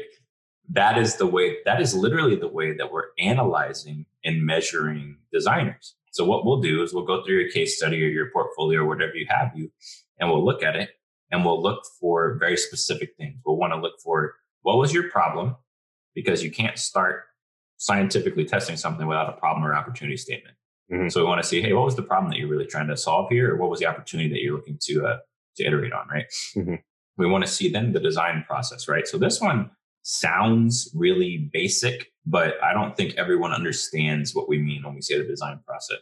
that 0.71 0.97
is 0.97 1.15
the 1.15 1.27
way 1.27 1.57
that 1.65 1.79
is 1.81 1.95
literally 1.95 2.35
the 2.35 2.47
way 2.47 2.75
that 2.75 2.91
we're 2.91 3.07
analyzing 3.19 4.05
and 4.25 4.45
measuring 4.45 5.17
designers. 5.31 5.95
So 6.11 6.25
what 6.25 6.45
we'll 6.45 6.61
do 6.61 6.83
is 6.83 6.93
we'll 6.93 7.05
go 7.05 7.23
through 7.23 7.39
your 7.39 7.51
case 7.51 7.77
study 7.77 8.03
or 8.03 8.09
your 8.09 8.29
portfolio 8.31 8.81
or 8.81 8.85
whatever 8.85 9.15
you 9.15 9.27
have 9.29 9.51
you, 9.55 9.71
and 10.19 10.29
we'll 10.29 10.43
look 10.43 10.61
at 10.61 10.75
it 10.75 10.89
and 11.31 11.45
we'll 11.45 11.61
look 11.61 11.83
for 11.99 12.35
very 12.39 12.57
specific 12.57 13.15
things. 13.17 13.39
We'll 13.45 13.57
want 13.57 13.73
to 13.73 13.79
look 13.79 13.99
for 14.03 14.35
what 14.63 14.77
was 14.77 14.93
your 14.93 15.09
problem 15.09 15.55
because 16.15 16.43
you 16.43 16.51
can't 16.51 16.77
start 16.77 17.23
scientifically 17.77 18.45
testing 18.45 18.77
something 18.77 19.07
without 19.07 19.29
a 19.29 19.33
problem 19.33 19.65
or 19.65 19.75
opportunity 19.75 20.17
statement. 20.17 20.55
Mm-hmm. 20.91 21.09
So 21.09 21.21
we 21.21 21.27
want 21.27 21.41
to 21.41 21.47
see, 21.47 21.61
hey, 21.61 21.73
what 21.73 21.85
was 21.85 21.95
the 21.95 22.03
problem 22.03 22.31
that 22.31 22.37
you're 22.37 22.47
really 22.47 22.65
trying 22.65 22.87
to 22.87 22.97
solve 22.97 23.29
here, 23.29 23.53
or 23.53 23.57
what 23.57 23.69
was 23.69 23.79
the 23.79 23.85
opportunity 23.85 24.29
that 24.29 24.41
you're 24.41 24.55
looking 24.55 24.77
to 24.83 25.05
uh, 25.05 25.17
to 25.57 25.65
iterate 25.65 25.93
on, 25.93 26.07
right? 26.07 26.25
Mm-hmm. 26.55 26.75
We 27.17 27.27
want 27.27 27.45
to 27.45 27.51
see 27.51 27.69
then 27.69 27.93
the 27.93 27.99
design 27.99 28.43
process, 28.47 28.87
right? 28.87 29.07
So 29.07 29.17
this 29.17 29.39
one 29.39 29.69
sounds 30.01 30.91
really 30.95 31.49
basic, 31.53 32.11
but 32.25 32.55
I 32.63 32.73
don't 32.73 32.97
think 32.97 33.15
everyone 33.15 33.53
understands 33.53 34.33
what 34.33 34.49
we 34.49 34.57
mean 34.57 34.83
when 34.83 34.95
we 34.95 35.01
say 35.01 35.17
the 35.17 35.23
design 35.27 35.59
process. 35.65 35.99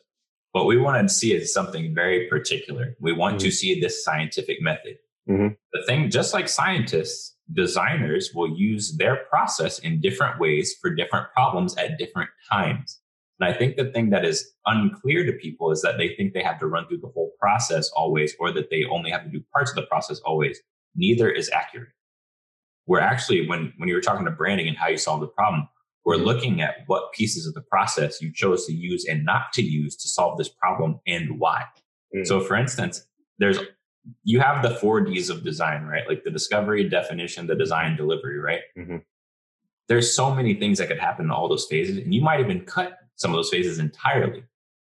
What 0.54 0.66
we 0.66 0.78
want 0.78 1.08
to 1.08 1.14
see 1.14 1.34
is 1.34 1.54
something 1.54 1.94
very 1.94 2.28
particular. 2.28 2.96
We 3.00 3.14
want 3.14 3.38
mm-hmm. 3.38 3.46
to 3.46 3.52
see 3.52 3.80
this 3.80 4.04
scientific 4.04 4.62
method. 4.62 4.98
Mm-hmm. 5.30 5.54
The 5.74 5.84
thing, 5.86 6.10
just 6.10 6.34
like 6.34 6.50
scientists, 6.50 7.31
designers 7.54 8.32
will 8.34 8.58
use 8.58 8.98
their 8.98 9.18
process 9.30 9.80
in 9.80 10.02
different 10.02 10.40
ways 10.40 10.76
for 10.82 10.94
different 10.94 11.32
problems 11.34 11.76
at 11.78 11.98
different 11.98 12.30
times. 12.52 13.00
And 13.40 13.50
I 13.50 13.58
think 13.58 13.76
the 13.76 13.92
thing 13.92 14.12
that 14.12 14.24
is 14.24 14.52
unclear 14.66 15.26
to 15.26 15.34
people 15.34 15.72
is 15.72 15.82
that 15.82 15.98
they 15.98 16.16
think 16.16 16.34
they 16.34 16.44
have 16.44 16.60
to 16.60 16.68
run 16.68 16.88
through 16.88 17.00
the 17.00 17.08
whole 17.08 17.32
process 17.40 17.90
always, 17.96 18.36
or 18.40 18.52
that 18.52 18.70
they 18.70 18.84
only 18.86 19.10
have 19.10 19.24
to 19.24 19.30
do 19.30 19.44
parts 19.52 19.72
of 19.72 19.76
the 19.76 19.84
process 19.84 20.20
always. 20.20 20.60
Neither 20.96 21.30
is 21.30 21.50
accurate. 21.50 21.90
We're 22.86 23.00
actually, 23.00 23.48
when, 23.48 23.74
when 23.78 23.90
you 23.90 23.96
were 23.96 24.02
talking 24.02 24.26
to 24.26 24.32
branding 24.32 24.68
and 24.68 24.78
how 24.78 24.88
you 24.90 24.98
solve 24.98 25.22
the 25.22 25.28
problem, 25.28 25.68
we're 26.06 26.18
looking 26.18 26.62
at 26.62 26.78
what 26.88 27.14
pieces 27.14 27.48
of 27.48 27.54
the 27.54 27.62
process 27.62 28.22
you 28.22 28.32
chose 28.34 28.66
to 28.66 28.74
use 28.74 29.06
and 29.06 29.24
not 29.24 29.54
to 29.54 29.62
use 29.62 29.96
to 29.98 30.08
solve 30.08 30.38
this 30.38 30.50
problem 30.50 31.00
and 31.08 31.40
why. 31.40 31.64
Mm. 32.16 32.28
So, 32.28 32.42
for 32.42 32.56
instance, 32.56 33.06
there's 33.38 33.60
you 34.24 34.40
have 34.40 34.64
the 34.64 34.72
four 34.72 35.02
D's 35.02 35.30
of 35.30 35.44
design, 35.44 35.84
right? 35.84 36.08
Like 36.08 36.24
the 36.24 36.32
discovery, 36.32 36.88
definition, 36.88 37.48
the 37.48 37.56
design, 37.56 37.96
delivery, 37.96 38.40
right? 38.40 38.62
Mm-hmm. 38.78 38.98
There's 39.88 40.14
so 40.14 40.34
many 40.34 40.54
things 40.56 40.78
that 40.78 40.88
could 40.88 41.00
happen 41.00 41.26
in 41.26 41.32
all 41.32 41.48
those 41.48 41.66
phases, 41.66 41.98
and 41.98 42.14
you 42.14 42.22
might 42.22 42.40
even 42.40 42.62
cut 42.62 42.98
some 43.16 43.32
of 43.32 43.36
those 43.36 43.50
phases 43.50 43.78
entirely 43.80 44.44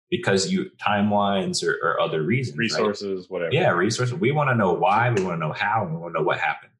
because 0.09 0.51
you 0.51 0.71
timelines 0.77 1.63
or, 1.63 1.77
or 1.83 1.99
other 1.99 2.23
reasons, 2.23 2.57
resources, 2.57 3.21
right? 3.21 3.31
whatever. 3.31 3.53
Yeah, 3.53 3.71
resources. 3.71 4.15
We 4.15 4.31
want 4.31 4.49
to 4.49 4.55
know 4.55 4.73
why, 4.73 5.11
we 5.11 5.23
want 5.23 5.35
to 5.35 5.47
know 5.47 5.53
how, 5.53 5.83
and 5.83 5.95
we 5.95 6.01
want 6.01 6.13
to 6.13 6.19
know 6.19 6.25
what 6.25 6.39
happened. 6.39 6.71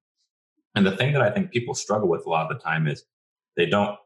And 0.76 0.86
the 0.86 0.96
thing 0.96 1.14
that 1.14 1.22
I 1.22 1.32
think 1.32 1.52
people 1.52 1.74
struggle 1.74 2.10
with 2.10 2.26
a 2.26 2.30
lot 2.30 2.52
of 2.52 2.58
the 2.58 2.64
time 2.64 2.88
is 2.88 3.04
they 3.56 3.66
don't 3.66 3.98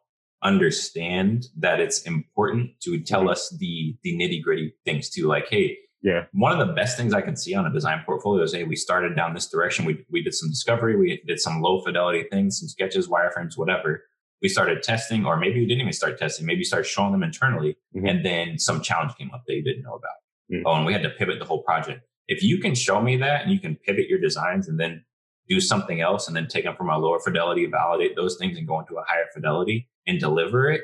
understand 0.44 1.48
that 1.58 1.80
it's 1.80 2.04
important 2.04 2.72
to 2.82 3.00
tell 3.02 3.22
mm-hmm. 3.22 3.30
us 3.30 3.50
the 3.60 3.98
the 4.04 4.16
nitty 4.16 4.42
gritty 4.42 4.74
things 4.86 5.10
too. 5.10 5.28
Like, 5.28 5.48
hey, 5.50 5.78
yeah. 6.02 6.26
One 6.32 6.58
of 6.58 6.66
the 6.66 6.74
best 6.74 6.98
things 6.98 7.14
I 7.14 7.22
can 7.22 7.36
see 7.36 7.54
on 7.56 7.66
a 7.66 7.74
design 7.74 8.04
portfolio 8.06 8.44
is, 8.44 8.54
hey, 8.54 8.64
we 8.64 8.76
started 8.76 9.16
down 9.16 9.34
this 9.34 9.50
direction. 9.50 9.86
We, 9.86 10.06
we 10.10 10.24
did 10.24 10.34
some 10.34 10.50
discovery. 10.50 10.96
We 10.96 11.22
did 11.28 11.40
some 11.40 11.62
low 11.62 11.82
fidelity 11.82 12.26
things, 12.32 12.60
some 12.60 12.70
sketches, 12.70 13.08
wireframes, 13.08 13.58
whatever. 13.58 14.04
We 14.42 14.48
started 14.48 14.82
testing, 14.82 15.26
or 15.26 15.36
maybe 15.38 15.60
you 15.60 15.68
didn't 15.68 15.82
even 15.82 15.94
start 15.94 16.18
testing. 16.18 16.46
Maybe 16.46 16.60
you 16.60 16.66
started 16.66 16.88
showing 16.88 17.12
them 17.12 17.24
internally. 17.24 17.76
Mm-hmm. 17.96 18.06
And 18.06 18.26
then 18.26 18.60
some 18.60 18.82
challenge 18.82 19.16
came 19.18 19.32
up 19.34 19.44
that 19.48 19.54
you 19.54 19.64
didn't 19.64 19.84
know 19.84 19.96
about. 19.96 20.12
Mm-hmm. 20.52 20.66
Oh, 20.66 20.76
and 20.76 20.86
we 20.86 20.94
had 20.94 21.04
to 21.04 21.10
pivot 21.10 21.40
the 21.40 21.46
whole 21.46 21.64
project. 21.64 22.02
If 22.30 22.44
you 22.44 22.60
can 22.60 22.76
show 22.76 23.02
me 23.02 23.18
that 23.18 23.42
and 23.42 23.52
you 23.52 23.60
can 23.60 23.76
pivot 23.76 24.08
your 24.08 24.20
designs 24.20 24.70
and 24.70 24.80
then 24.80 25.04
do 25.50 25.60
something 25.60 26.00
else 26.00 26.28
and 26.28 26.38
then 26.38 26.48
take 26.48 26.64
them 26.64 26.76
from 26.76 26.90
a 26.90 26.98
lower 26.98 27.20
fidelity, 27.20 27.66
validate 27.66 28.16
those 28.16 28.38
things 28.38 28.58
and 28.58 28.68
go 28.68 28.80
into 28.80 28.96
a 28.96 29.04
higher 29.06 29.26
fidelity 29.34 29.90
and 30.08 30.20
deliver 30.20 30.72
it, 30.72 30.84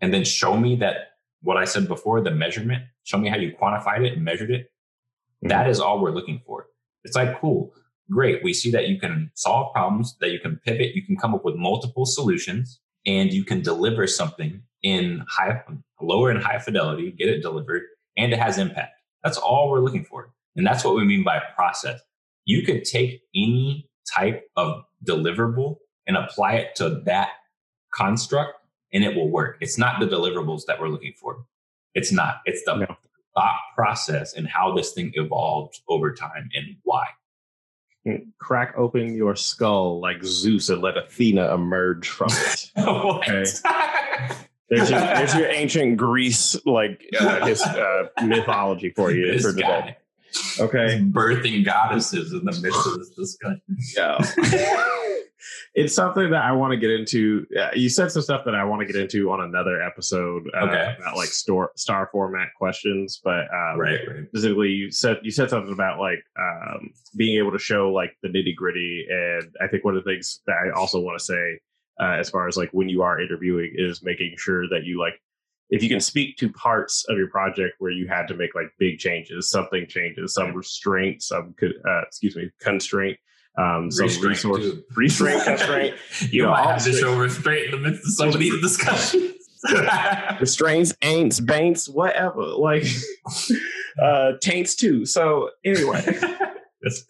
and 0.00 0.12
then 0.12 0.24
show 0.24 0.56
me 0.56 0.74
that 0.76 0.96
what 1.42 1.56
I 1.56 1.64
said 1.64 1.86
before, 1.86 2.20
the 2.20 2.30
measurement, 2.30 2.82
show 3.08 3.16
me 3.16 3.28
how 3.28 3.36
you 3.36 3.54
quantified 3.60 4.04
it 4.04 4.12
and 4.12 4.24
measured 4.24 4.50
it. 4.50 4.64
Mm-hmm. 4.64 5.48
That 5.48 5.68
is 5.68 5.80
all 5.80 6.00
we're 6.00 6.10
looking 6.10 6.42
for. 6.44 6.66
It's 7.04 7.16
like, 7.16 7.40
cool, 7.40 7.72
great. 8.10 8.44
We 8.44 8.52
see 8.52 8.70
that 8.72 8.88
you 8.88 9.00
can 9.00 9.30
solve 9.34 9.72
problems, 9.72 10.16
that 10.20 10.30
you 10.30 10.38
can 10.38 10.60
pivot, 10.64 10.94
you 10.94 11.02
can 11.04 11.16
come 11.16 11.34
up 11.34 11.44
with 11.44 11.56
multiple 11.56 12.04
solutions, 12.04 12.80
and 13.06 13.32
you 13.32 13.44
can 13.44 13.62
deliver 13.62 14.06
something 14.06 14.62
in 14.82 15.24
high, 15.26 15.62
lower 16.02 16.30
and 16.30 16.42
high 16.42 16.58
fidelity, 16.58 17.10
get 17.12 17.28
it 17.28 17.40
delivered, 17.40 17.82
and 18.18 18.32
it 18.32 18.38
has 18.38 18.58
impact. 18.58 18.92
That's 19.24 19.38
all 19.38 19.70
we're 19.70 19.80
looking 19.80 20.04
for. 20.04 20.30
And 20.56 20.66
that's 20.66 20.84
what 20.84 20.94
we 20.94 21.04
mean 21.04 21.24
by 21.24 21.40
process. 21.56 22.00
You 22.44 22.62
could 22.62 22.84
take 22.84 23.22
any 23.34 23.88
type 24.14 24.42
of 24.56 24.82
deliverable 25.06 25.76
and 26.06 26.16
apply 26.16 26.54
it 26.54 26.76
to 26.76 27.00
that 27.06 27.30
construct 27.94 28.54
and 28.92 29.02
it 29.04 29.14
will 29.14 29.30
work. 29.30 29.56
It's 29.60 29.78
not 29.78 30.00
the 30.00 30.06
deliverables 30.06 30.62
that 30.66 30.80
we're 30.80 30.88
looking 30.88 31.14
for. 31.20 31.44
It's 31.94 32.12
not. 32.12 32.36
It's 32.44 32.62
the 32.64 32.76
no. 32.76 32.96
thought 33.34 33.58
process 33.74 34.34
and 34.34 34.46
how 34.46 34.74
this 34.74 34.92
thing 34.92 35.12
evolved 35.14 35.80
over 35.88 36.12
time 36.12 36.48
and 36.54 36.76
why. 36.82 37.06
Mm, 38.06 38.28
crack 38.38 38.74
open 38.76 39.14
your 39.14 39.36
skull 39.36 40.00
like 40.00 40.22
Zeus 40.24 40.68
and 40.68 40.80
let 40.80 40.96
Athena 40.96 41.52
emerge 41.54 42.08
from 42.08 42.28
it. 42.30 42.70
okay. 42.78 43.44
There's 44.70 44.90
your, 44.90 45.00
there's 45.00 45.34
your 45.34 45.48
ancient 45.48 45.96
Greece 45.96 46.54
like 46.66 47.02
uh, 47.18 47.46
his 47.46 47.62
uh, 47.62 48.08
mythology 48.22 48.90
for 48.90 49.10
you 49.10 49.32
this 49.32 49.42
for 49.42 49.54
today. 49.54 49.96
Okay, 50.60 51.02
birthing 51.10 51.64
goddesses 51.64 52.34
in 52.34 52.44
the 52.44 52.52
midst 52.60 52.86
of 52.86 52.98
this 52.98 53.08
discussion. 53.08 53.62
Yeah. 53.96 54.18
It's 55.74 55.94
something 55.94 56.30
that 56.30 56.42
I 56.42 56.52
want 56.52 56.72
to 56.72 56.76
get 56.76 56.90
into. 56.90 57.46
Uh, 57.58 57.70
you 57.74 57.88
said 57.88 58.10
some 58.10 58.22
stuff 58.22 58.44
that 58.44 58.54
I 58.54 58.64
want 58.64 58.80
to 58.80 58.86
get 58.86 58.96
into 58.96 59.30
on 59.30 59.40
another 59.40 59.82
episode 59.82 60.44
uh, 60.54 60.64
okay. 60.64 60.96
about 60.98 61.16
like 61.16 61.28
store, 61.28 61.70
star 61.76 62.08
format 62.12 62.48
questions, 62.56 63.20
but 63.22 63.46
um, 63.52 63.78
right, 63.78 64.00
right. 64.08 64.28
specifically 64.28 64.70
you 64.70 64.90
said 64.90 65.18
you 65.22 65.30
said 65.30 65.50
something 65.50 65.72
about 65.72 65.98
like 65.98 66.22
um, 66.38 66.90
being 67.16 67.38
able 67.38 67.52
to 67.52 67.58
show 67.58 67.90
like 67.90 68.16
the 68.22 68.28
nitty 68.28 68.54
gritty, 68.56 69.06
and 69.08 69.54
I 69.60 69.68
think 69.68 69.84
one 69.84 69.96
of 69.96 70.04
the 70.04 70.10
things 70.10 70.40
that 70.46 70.56
I 70.56 70.78
also 70.78 71.00
want 71.00 71.18
to 71.18 71.24
say 71.24 71.60
uh, 72.00 72.16
as 72.18 72.30
far 72.30 72.48
as 72.48 72.56
like 72.56 72.70
when 72.72 72.88
you 72.88 73.02
are 73.02 73.20
interviewing 73.20 73.72
is 73.74 74.02
making 74.02 74.34
sure 74.36 74.68
that 74.68 74.84
you 74.84 74.98
like 74.98 75.20
if 75.70 75.82
you 75.82 75.88
can 75.88 76.00
speak 76.00 76.36
to 76.38 76.50
parts 76.50 77.04
of 77.08 77.18
your 77.18 77.28
project 77.28 77.74
where 77.78 77.90
you 77.90 78.08
had 78.08 78.26
to 78.28 78.34
make 78.34 78.54
like 78.54 78.72
big 78.78 78.98
changes, 78.98 79.50
something 79.50 79.86
changes, 79.86 80.32
some 80.32 80.54
restraint, 80.54 81.22
some 81.22 81.54
uh, 81.62 82.02
excuse 82.02 82.36
me 82.36 82.50
constraint 82.60 83.18
um, 83.58 83.90
some 83.90 84.06
resource 84.06 84.42
too. 84.42 84.84
restraint 84.96 85.44
constraint. 85.44 85.96
you, 86.20 86.28
you 86.30 86.42
know, 86.42 86.50
might 86.50 86.64
have 86.64 86.84
to 86.84 86.92
show 86.92 87.18
restraint 87.18 87.66
in 87.66 87.70
the 87.82 87.88
midst 87.88 88.06
of 88.06 88.12
some 88.12 88.28
of 88.28 88.38
these 88.38 88.60
discussions. 88.60 89.34
Restraints, 90.40 90.92
ain'ts, 91.02 91.44
baints, 91.44 91.88
whatever. 91.88 92.42
Like 92.42 92.84
uh 94.02 94.32
taints 94.40 94.76
too. 94.76 95.04
So 95.04 95.50
anyway. 95.64 96.04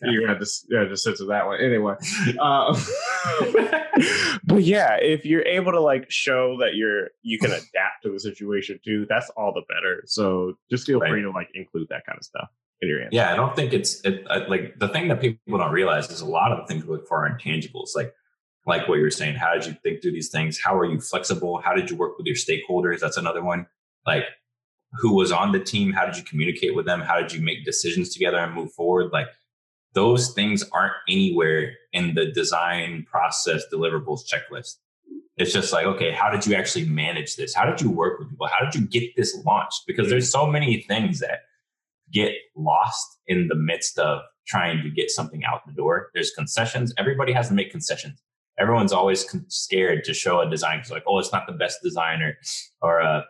You 0.03 0.27
had 0.27 0.41
to 0.41 0.47
yeah, 0.71 0.85
just 0.89 1.05
censor 1.05 1.27
that 1.27 1.47
one 1.47 1.61
anyway. 1.61 1.95
Uh, 2.39 2.73
but 4.45 4.63
yeah, 4.63 4.97
if 5.01 5.25
you're 5.25 5.47
able 5.47 5.73
to 5.73 5.81
like 5.81 6.11
show 6.11 6.57
that 6.61 6.75
you're 6.75 7.09
you 7.23 7.39
can 7.39 7.51
adapt 7.51 8.03
to 8.03 8.13
the 8.13 8.19
situation 8.19 8.81
too, 8.85 9.07
that's 9.09 9.31
all 9.37 9.53
the 9.53 9.63
better. 9.69 10.03
So 10.07 10.55
just 10.71 10.87
feel 10.87 11.01
right. 11.01 11.11
free 11.11 11.23
to 11.23 11.31
like 11.31 11.49
include 11.55 11.89
that 11.91 12.07
kind 12.07 12.17
of 12.19 12.25
stuff 12.25 12.49
in 12.81 12.89
your 12.89 13.03
answer. 13.03 13.11
Yeah, 13.13 13.33
I 13.33 13.37
don't 13.37 13.55
think 13.55 13.73
it's 13.73 14.01
it, 14.05 14.25
uh, 14.31 14.41
like 14.49 14.79
the 14.79 14.89
thing 14.89 15.09
that 15.09 15.21
people 15.21 15.59
don't 15.59 15.73
realize 15.73 16.11
is 16.11 16.21
a 16.21 16.27
lot 16.27 16.53
of 16.53 16.59
the 16.59 16.65
things 16.67 16.85
we 16.85 16.93
look 16.93 17.07
for 17.07 17.27
are 17.27 17.39
intangibles. 17.39 17.91
Like 17.95 18.15
like 18.67 18.89
what 18.89 18.99
you're 18.99 19.11
saying, 19.11 19.37
how 19.37 19.55
did 19.55 19.67
you 19.67 19.75
think 19.83 20.03
through 20.03 20.13
these 20.13 20.31
things? 20.31 20.59
How 20.63 20.79
are 20.79 20.85
you 20.85 21.01
flexible? 21.01 21.61
How 21.61 21.75
did 21.75 21.91
you 21.91 21.97
work 21.97 22.17
with 22.19 22.27
your 22.27 22.37
stakeholders? 22.37 23.01
That's 23.01 23.17
another 23.17 23.43
one. 23.43 23.67
Like 24.07 24.25
who 24.93 25.15
was 25.15 25.33
on 25.33 25.53
the 25.53 25.61
team? 25.61 25.93
How 25.93 26.07
did 26.07 26.17
you 26.17 26.23
communicate 26.23 26.75
with 26.75 26.87
them? 26.87 27.01
How 27.01 27.21
did 27.21 27.33
you 27.33 27.41
make 27.41 27.65
decisions 27.65 28.13
together 28.13 28.39
and 28.39 28.55
move 28.55 28.73
forward? 28.73 29.11
Like 29.13 29.27
those 29.94 30.33
things 30.33 30.64
aren't 30.72 30.94
anywhere 31.09 31.72
in 31.92 32.14
the 32.14 32.27
design 32.27 33.07
process 33.11 33.62
deliverables 33.72 34.20
checklist. 34.27 34.77
It's 35.37 35.53
just 35.53 35.72
like, 35.72 35.87
okay, 35.87 36.12
how 36.12 36.31
did 36.31 36.46
you 36.46 36.55
actually 36.55 36.85
manage 36.87 37.37
this? 37.37 37.55
How 37.55 37.64
did 37.64 37.81
you 37.81 37.90
work 37.90 38.18
with 38.18 38.29
people? 38.31 38.48
How 38.48 38.64
did 38.64 38.74
you 38.74 38.87
get 38.87 39.14
this 39.16 39.37
launched? 39.46 39.83
Because 39.87 40.09
there's 40.11 40.31
so 40.31 40.46
many 40.46 40.83
things 40.83 41.20
that 41.20 41.40
get 42.12 42.33
lost 42.57 43.18
in 43.27 43.48
the 43.48 43.55
midst 43.55 43.98
of 43.98 44.20
trying 44.46 44.83
to 44.83 44.90
get 44.90 45.11
something 45.11 45.44
out 45.44 45.66
the 45.66 45.72
door. 45.72 46.11
There's 46.14 46.33
concessions. 46.33 46.92
Everybody 46.98 47.33
has 47.33 47.48
to 47.48 47.55
make 47.55 47.70
concessions. 47.70 48.20
Everyone's 48.59 48.92
always 48.92 49.24
scared 49.48 50.03
to 50.05 50.14
show 50.14 50.40
a 50.40 50.51
design 50.51 50.79
because 50.79 50.90
like, 50.90 51.05
oh, 51.07 51.18
it's 51.18 51.33
not 51.33 51.46
the 51.46 51.53
best 51.53 51.79
designer, 51.83 52.37
or 52.83 53.01
uh, 53.01 53.22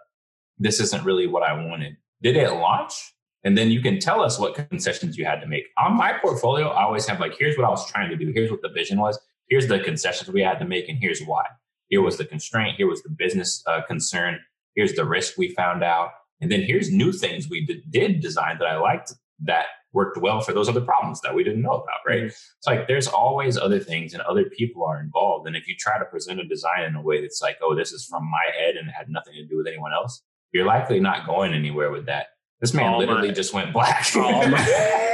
this 0.59 0.81
isn't 0.81 1.05
really 1.05 1.27
what 1.27 1.43
I 1.43 1.53
wanted. 1.53 1.97
Did 2.23 2.37
it 2.37 2.51
launch? 2.51 3.13
And 3.45 3.57
then 3.57 3.71
you 3.71 3.81
can 3.81 4.01
tell 4.01 4.21
us 4.21 4.39
what 4.39 4.55
concessions 4.55 5.17
you 5.17 5.25
had 5.25 5.41
to 5.41 5.47
make. 5.47 5.65
On 5.79 5.97
my 5.97 6.13
portfolio, 6.13 6.69
I 6.69 6.83
always 6.83 7.07
have 7.07 7.21
like, 7.21 7.37
here's 7.39 7.57
what 7.57 7.67
I 7.67 7.71
was 7.71 7.89
trying 7.91 8.11
to 8.11 8.17
do. 8.17 8.33
Here's 8.33 8.51
what 8.51 8.63
the 8.63 8.69
vision 8.69 8.99
was. 8.99 9.19
Here's 9.49 9.69
the 9.69 9.79
concessions 9.81 10.31
we 10.31 10.43
had 10.43 10.59
to 10.59 10.67
make, 10.67 10.89
and 10.89 10.99
here's 11.01 11.23
why. 11.23 11.45
Here 11.89 12.03
was 12.03 12.19
the 12.19 12.25
constraint. 12.25 12.77
Here 12.77 12.87
was 12.87 13.03
the 13.03 13.11
business 13.11 13.63
uh, 13.67 13.81
concern. 13.87 14.39
Here's 14.75 14.95
the 14.95 15.05
risk 15.05 15.39
we 15.39 15.55
found 15.55 15.83
out. 15.83 16.11
And 16.41 16.53
then 16.53 16.63
here's 16.63 16.93
new 16.93 17.13
things 17.13 17.49
we 17.49 17.65
d- 17.65 17.83
did 17.91 18.21
design 18.21 18.59
that 18.59 18.69
I 18.69 18.77
liked 18.77 19.15
that 19.45 19.67
worked 19.93 20.19
well 20.19 20.41
for 20.41 20.53
those 20.53 20.69
other 20.69 20.81
problems 20.81 21.21
that 21.23 21.35
we 21.35 21.43
didn't 21.43 21.63
know 21.63 21.73
about, 21.73 22.01
right? 22.07 22.25
Mm-hmm. 22.25 22.27
It's 22.27 22.67
like 22.67 22.87
there's 22.87 23.09
always 23.09 23.57
other 23.57 23.81
things 23.81 24.13
and 24.13 24.23
other 24.23 24.45
people 24.45 24.85
are 24.85 25.01
involved. 25.01 25.47
And 25.47 25.57
if 25.57 25.67
you 25.67 25.75
try 25.77 25.99
to 25.99 26.05
present 26.05 26.41
a 26.41 26.45
design 26.45 26.85
in 26.85 26.95
a 26.95 27.03
way 27.03 27.23
that's 27.23 27.41
like, 27.41 27.57
oh, 27.63 27.75
this 27.75 27.93
is 27.93 28.05
from 28.05 28.25
my 28.31 28.53
head 28.59 28.77
and 28.77 28.89
it 28.89 28.93
had 28.93 29.09
nothing 29.09 29.35
to 29.35 29.47
do 29.47 29.57
with 29.57 29.67
anyone 29.67 29.93
else, 29.93 30.23
you're 30.53 30.67
likely 30.67 31.01
not 31.01 31.27
going 31.27 31.55
anywhere 31.55 31.91
with 31.91 32.07
that. 32.07 32.27
This 32.61 32.75
man 32.75 32.93
all 32.93 32.99
literally 32.99 33.29
my, 33.29 33.35
just 33.35 33.55
went 33.55 33.73
black. 33.73 34.07
all 34.17 34.49
my, 34.49 35.09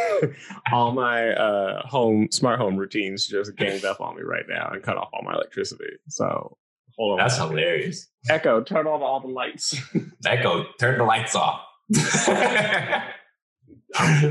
all 0.73 0.93
my 0.93 1.31
uh, 1.31 1.87
home 1.87 2.29
smart 2.31 2.59
home 2.59 2.77
routines 2.77 3.27
just 3.27 3.55
ganged 3.57 3.85
up 3.85 4.01
on 4.01 4.17
me 4.17 4.23
right 4.23 4.45
now 4.49 4.71
and 4.73 4.83
cut 4.83 4.97
off 4.97 5.11
all 5.13 5.23
my 5.23 5.35
electricity. 5.35 5.91
So 6.09 6.57
hold 6.97 7.13
on. 7.13 7.19
That's 7.19 7.37
hilarious. 7.37 8.09
Echo, 8.31 8.63
turn 8.63 8.87
on 8.87 9.03
all 9.03 9.21
the 9.21 9.29
lights. 9.29 9.77
Echo, 10.27 10.65
turn 10.81 10.99
the 10.99 11.05
lights 11.05 11.35
off. 11.35 11.61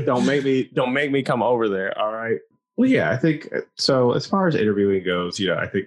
don't 0.04 0.26
make 0.26 0.44
me 0.44 0.70
don't 0.74 0.92
make 0.92 1.12
me 1.12 1.22
come 1.22 1.42
over 1.42 1.68
there. 1.68 1.96
All 1.98 2.12
right. 2.12 2.38
Well, 2.76 2.90
yeah, 2.90 3.10
I 3.10 3.16
think 3.16 3.48
uh, 3.54 3.60
so. 3.76 4.12
As 4.12 4.26
far 4.26 4.48
as 4.48 4.56
interviewing 4.56 5.04
goes, 5.04 5.38
you 5.38 5.46
know, 5.46 5.56
I 5.56 5.68
think 5.68 5.86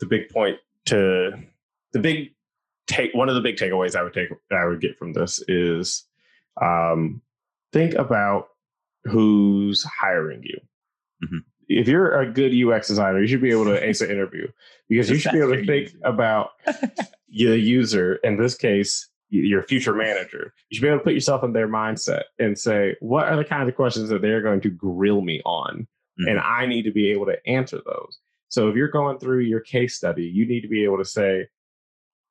the 0.00 0.06
big 0.06 0.28
point 0.28 0.58
to 0.86 1.32
the 1.92 1.98
big 1.98 2.34
take 2.86 3.14
one 3.14 3.28
of 3.28 3.34
the 3.34 3.40
big 3.40 3.56
takeaways 3.56 3.96
I 3.96 4.02
would 4.02 4.12
take 4.12 4.28
I 4.52 4.66
would 4.66 4.80
get 4.80 4.98
from 4.98 5.14
this 5.14 5.42
is 5.48 6.04
um, 6.60 7.22
think 7.72 7.94
about 7.94 8.48
who's 9.04 9.84
hiring 9.84 10.42
you. 10.42 10.58
Mm-hmm. 11.24 11.38
If 11.68 11.88
you're 11.88 12.20
a 12.20 12.30
good 12.30 12.52
UX 12.54 12.88
designer, 12.88 13.20
you 13.20 13.26
should 13.26 13.42
be 13.42 13.50
able 13.50 13.64
to 13.66 13.84
ace 13.88 14.00
an 14.00 14.10
interview 14.10 14.48
because 14.88 15.10
you 15.10 15.16
should 15.16 15.32
be 15.32 15.40
able 15.40 15.54
to 15.54 15.66
think 15.66 15.92
about 16.04 16.50
the 17.28 17.58
user. 17.58 18.16
In 18.16 18.36
this 18.36 18.54
case, 18.54 19.08
your 19.28 19.62
future 19.62 19.94
manager. 19.94 20.54
You 20.70 20.76
should 20.76 20.82
be 20.82 20.88
able 20.88 20.98
to 20.98 21.04
put 21.04 21.14
yourself 21.14 21.42
in 21.42 21.52
their 21.52 21.68
mindset 21.68 22.24
and 22.38 22.58
say, 22.58 22.96
what 23.00 23.26
are 23.26 23.36
the 23.36 23.44
kinds 23.44 23.68
of 23.68 23.74
questions 23.74 24.08
that 24.08 24.22
they're 24.22 24.42
going 24.42 24.60
to 24.62 24.70
grill 24.70 25.20
me 25.20 25.42
on? 25.44 25.86
Mm-hmm. 26.20 26.28
And 26.28 26.38
I 26.38 26.66
need 26.66 26.84
to 26.84 26.92
be 26.92 27.10
able 27.10 27.26
to 27.26 27.46
answer 27.46 27.80
those. 27.84 28.18
So 28.48 28.68
if 28.68 28.76
you're 28.76 28.88
going 28.88 29.18
through 29.18 29.40
your 29.40 29.60
case 29.60 29.96
study, 29.96 30.24
you 30.24 30.46
need 30.46 30.60
to 30.60 30.68
be 30.68 30.84
able 30.84 30.98
to 30.98 31.04
say, 31.04 31.48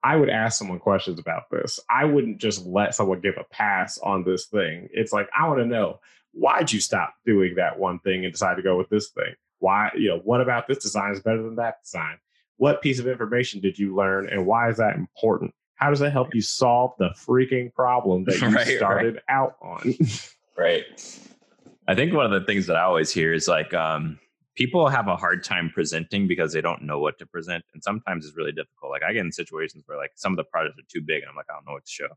I 0.06 0.16
would 0.16 0.30
ask 0.30 0.60
someone 0.60 0.78
questions 0.78 1.18
about 1.18 1.50
this. 1.50 1.80
I 1.90 2.06
wouldn't 2.06 2.38
just 2.38 2.64
let 2.68 2.94
someone 2.94 3.22
give 3.22 3.34
a 3.40 3.44
pass 3.46 3.98
on 3.98 4.24
this 4.24 4.46
thing. 4.46 4.88
It's 4.94 5.12
like, 5.12 5.28
I 5.36 5.48
want 5.48 5.62
to 5.62 5.66
know 5.66 6.00
why'd 6.32 6.72
you 6.72 6.80
stop 6.80 7.16
doing 7.26 7.56
that 7.56 7.80
one 7.80 7.98
thing 8.00 8.24
and 8.24 8.32
decide 8.32 8.58
to 8.58 8.62
go 8.62 8.78
with 8.78 8.88
this 8.90 9.10
thing? 9.10 9.34
Why, 9.58 9.90
you 9.98 10.10
know, 10.10 10.20
what 10.20 10.42
about 10.42 10.68
this 10.68 10.78
design 10.78 11.12
is 11.12 11.22
better 11.22 11.42
than 11.42 11.56
that 11.56 11.82
design? 11.84 12.20
What 12.58 12.84
piece 12.84 13.00
of 13.00 13.08
information 13.08 13.62
did 13.62 13.80
you 13.80 13.96
learn 13.96 14.30
and 14.30 14.46
why 14.46 14.70
is 14.70 14.78
that 14.78 14.96
important? 14.96 15.56
How 15.74 15.90
does 15.90 16.02
that 16.02 16.12
help 16.12 16.36
you 16.36 16.42
solve 16.42 16.92
the 17.00 17.10
freaking 17.10 17.74
problem 17.74 18.26
that 18.26 18.40
you 18.42 18.50
right, 18.50 18.78
started 18.78 19.16
right. 19.16 19.24
out 19.28 19.56
on? 19.60 19.96
right. 20.56 20.84
I 21.88 21.96
think 21.96 22.14
one 22.14 22.32
of 22.32 22.32
the 22.32 22.46
things 22.46 22.68
that 22.68 22.76
I 22.76 22.84
always 22.84 23.12
hear 23.12 23.34
is 23.34 23.48
like 23.48 23.74
um, 23.74 24.20
people 24.56 24.88
have 24.88 25.08
a 25.08 25.16
hard 25.16 25.44
time 25.44 25.70
presenting 25.70 26.28
because 26.28 26.54
they 26.54 26.62
don't 26.62 26.84
know 26.84 27.00
what 27.00 27.20
to 27.20 27.26
present, 27.26 27.64
and 27.74 27.84
sometimes 27.84 28.26
it's 28.26 28.36
really 28.36 28.52
difficult. 28.52 28.92
Like 28.92 29.04
I 29.04 29.14
get 29.14 29.26
in 29.26 29.32
situations 29.32 29.84
where 29.86 29.98
like 29.98 30.12
some 30.16 30.34
of 30.34 30.38
the 30.38 30.44
projects 30.44 30.80
are 30.80 30.88
too 30.90 31.02
big, 31.02 31.22
and 31.22 31.30
I'm 31.30 31.36
like, 31.36 31.48
I 31.50 31.54
don't 31.54 31.66
know 31.66 31.74
what 31.74 31.86
to 31.86 31.92
show. 31.92 32.08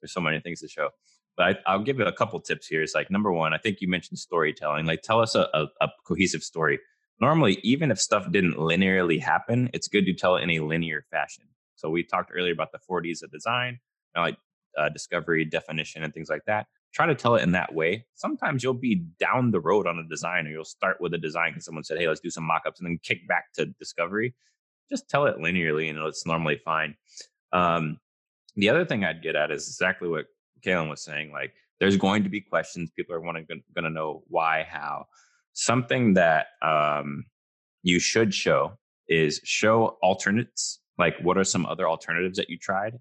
There's 0.00 0.12
so 0.12 0.20
many 0.20 0.40
things 0.40 0.60
to 0.60 0.68
show. 0.68 0.90
But 1.36 1.60
I, 1.66 1.76
will 1.76 1.84
give 1.84 1.98
you 1.98 2.04
a 2.04 2.12
couple 2.12 2.38
tips 2.40 2.66
here. 2.66 2.82
It's 2.82 2.94
like 2.94 3.10
number 3.10 3.32
one, 3.32 3.54
I 3.54 3.58
think 3.58 3.80
you 3.80 3.88
mentioned 3.88 4.18
storytelling. 4.18 4.84
Like 4.84 5.02
tell 5.02 5.20
us 5.20 5.34
a, 5.34 5.48
a, 5.54 5.66
a 5.80 5.88
cohesive 6.06 6.42
story. 6.42 6.78
Normally, 7.20 7.58
even 7.62 7.90
if 7.90 8.00
stuff 8.00 8.30
didn't 8.30 8.54
linearly 8.54 9.20
happen, 9.20 9.70
it's 9.72 9.88
good 9.88 10.04
to 10.06 10.12
tell 10.12 10.36
it 10.36 10.42
in 10.42 10.50
a 10.50 10.60
linear 10.60 11.04
fashion. 11.10 11.44
So 11.76 11.88
we 11.88 12.02
talked 12.02 12.32
earlier 12.34 12.52
about 12.52 12.72
the 12.72 12.78
4Ds 12.78 13.22
of 13.22 13.30
design, 13.30 13.80
like 14.14 14.36
uh, 14.76 14.88
discovery, 14.88 15.44
definition, 15.44 16.02
and 16.02 16.12
things 16.12 16.28
like 16.28 16.44
that. 16.46 16.66
Try 16.92 17.06
to 17.06 17.14
tell 17.14 17.36
it 17.36 17.42
in 17.42 17.52
that 17.52 17.74
way. 17.74 18.04
Sometimes 18.14 18.62
you'll 18.62 18.74
be 18.74 19.06
down 19.18 19.50
the 19.50 19.60
road 19.60 19.86
on 19.86 19.98
a 19.98 20.08
design, 20.08 20.46
or 20.46 20.50
you'll 20.50 20.64
start 20.64 21.00
with 21.00 21.14
a 21.14 21.18
design 21.18 21.52
because 21.52 21.64
someone 21.64 21.84
said, 21.84 21.98
"Hey, 21.98 22.06
let's 22.06 22.20
do 22.20 22.30
some 22.30 22.44
mock-ups," 22.44 22.80
and 22.80 22.86
then 22.86 22.98
kick 23.02 23.26
back 23.26 23.52
to 23.54 23.66
discovery. 23.66 24.34
Just 24.90 25.08
tell 25.08 25.26
it 25.26 25.38
linearly, 25.38 25.88
and 25.88 25.98
it's 26.00 26.26
normally 26.26 26.60
fine. 26.64 26.96
Um, 27.52 27.98
the 28.56 28.68
other 28.68 28.84
thing 28.84 29.04
I'd 29.04 29.22
get 29.22 29.36
at 29.36 29.50
is 29.50 29.66
exactly 29.68 30.08
what 30.08 30.26
Kalen 30.60 30.90
was 30.90 31.02
saying. 31.02 31.32
Like, 31.32 31.54
there's 31.80 31.96
going 31.96 32.24
to 32.24 32.28
be 32.28 32.40
questions. 32.40 32.90
People 32.90 33.14
are 33.14 33.20
going 33.20 33.46
to 33.46 33.90
know 33.90 34.22
why, 34.28 34.66
how. 34.68 35.06
Something 35.54 36.14
that 36.14 36.48
um, 36.60 37.24
you 37.82 37.98
should 37.98 38.34
show 38.34 38.78
is 39.08 39.40
show 39.44 39.98
alternates 40.02 40.80
like 40.98 41.18
what 41.20 41.36
are 41.36 41.44
some 41.44 41.66
other 41.66 41.88
alternatives 41.88 42.38
that 42.38 42.48
you 42.48 42.58
tried 42.58 42.98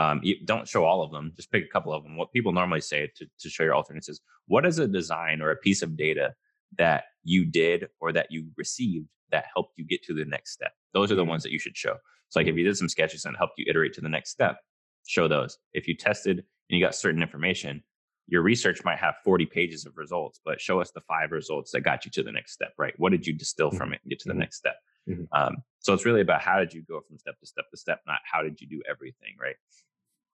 um, 0.00 0.18
you 0.22 0.36
don't 0.46 0.66
show 0.66 0.84
all 0.84 1.02
of 1.02 1.12
them 1.12 1.32
just 1.36 1.52
pick 1.52 1.62
a 1.62 1.68
couple 1.68 1.92
of 1.92 2.02
them 2.02 2.16
what 2.16 2.32
people 2.32 2.52
normally 2.52 2.80
say 2.80 3.10
to, 3.16 3.26
to 3.38 3.50
show 3.50 3.62
your 3.62 3.74
alternates 3.74 4.08
is 4.08 4.20
what 4.46 4.64
is 4.64 4.78
a 4.78 4.88
design 4.88 5.42
or 5.42 5.50
a 5.50 5.56
piece 5.56 5.82
of 5.82 5.94
data 5.96 6.32
that 6.78 7.04
you 7.22 7.44
did 7.44 7.88
or 8.00 8.10
that 8.10 8.28
you 8.30 8.46
received 8.56 9.06
that 9.30 9.44
helped 9.52 9.74
you 9.76 9.84
get 9.84 10.02
to 10.02 10.14
the 10.14 10.24
next 10.24 10.52
step 10.52 10.72
those 10.94 11.12
are 11.12 11.16
the 11.16 11.22
mm-hmm. 11.22 11.30
ones 11.30 11.42
that 11.42 11.52
you 11.52 11.58
should 11.58 11.76
show 11.76 11.94
so 12.30 12.40
like 12.40 12.46
if 12.46 12.56
you 12.56 12.64
did 12.64 12.76
some 12.76 12.88
sketches 12.88 13.26
and 13.26 13.36
helped 13.36 13.54
you 13.58 13.66
iterate 13.68 13.92
to 13.92 14.00
the 14.00 14.08
next 14.08 14.30
step 14.30 14.56
show 15.06 15.28
those 15.28 15.58
if 15.74 15.86
you 15.86 15.94
tested 15.94 16.38
and 16.38 16.78
you 16.78 16.82
got 16.82 16.94
certain 16.94 17.20
information 17.20 17.82
your 18.26 18.42
research 18.42 18.84
might 18.84 18.98
have 18.98 19.16
40 19.22 19.44
pages 19.46 19.84
of 19.84 19.96
results 19.98 20.40
but 20.44 20.60
show 20.60 20.80
us 20.80 20.92
the 20.92 21.02
five 21.02 21.30
results 21.30 21.72
that 21.72 21.82
got 21.82 22.06
you 22.06 22.10
to 22.12 22.22
the 22.22 22.32
next 22.32 22.52
step 22.52 22.72
right 22.78 22.94
what 22.96 23.12
did 23.12 23.26
you 23.26 23.34
distill 23.34 23.68
mm-hmm. 23.68 23.76
from 23.76 23.92
it 23.92 24.00
and 24.02 24.08
get 24.10 24.20
to 24.20 24.28
the 24.28 24.32
mm-hmm. 24.32 24.40
next 24.40 24.56
step 24.56 24.76
Mm-hmm. 25.08 25.24
Um, 25.32 25.56
so 25.80 25.94
it's 25.94 26.04
really 26.04 26.20
about 26.20 26.42
how 26.42 26.58
did 26.58 26.74
you 26.74 26.82
go 26.82 27.00
from 27.06 27.18
step 27.18 27.38
to 27.40 27.46
step 27.46 27.64
to 27.70 27.76
step, 27.76 28.00
not 28.06 28.18
how 28.30 28.42
did 28.42 28.60
you 28.60 28.68
do 28.68 28.82
everything, 28.88 29.34
right? 29.40 29.56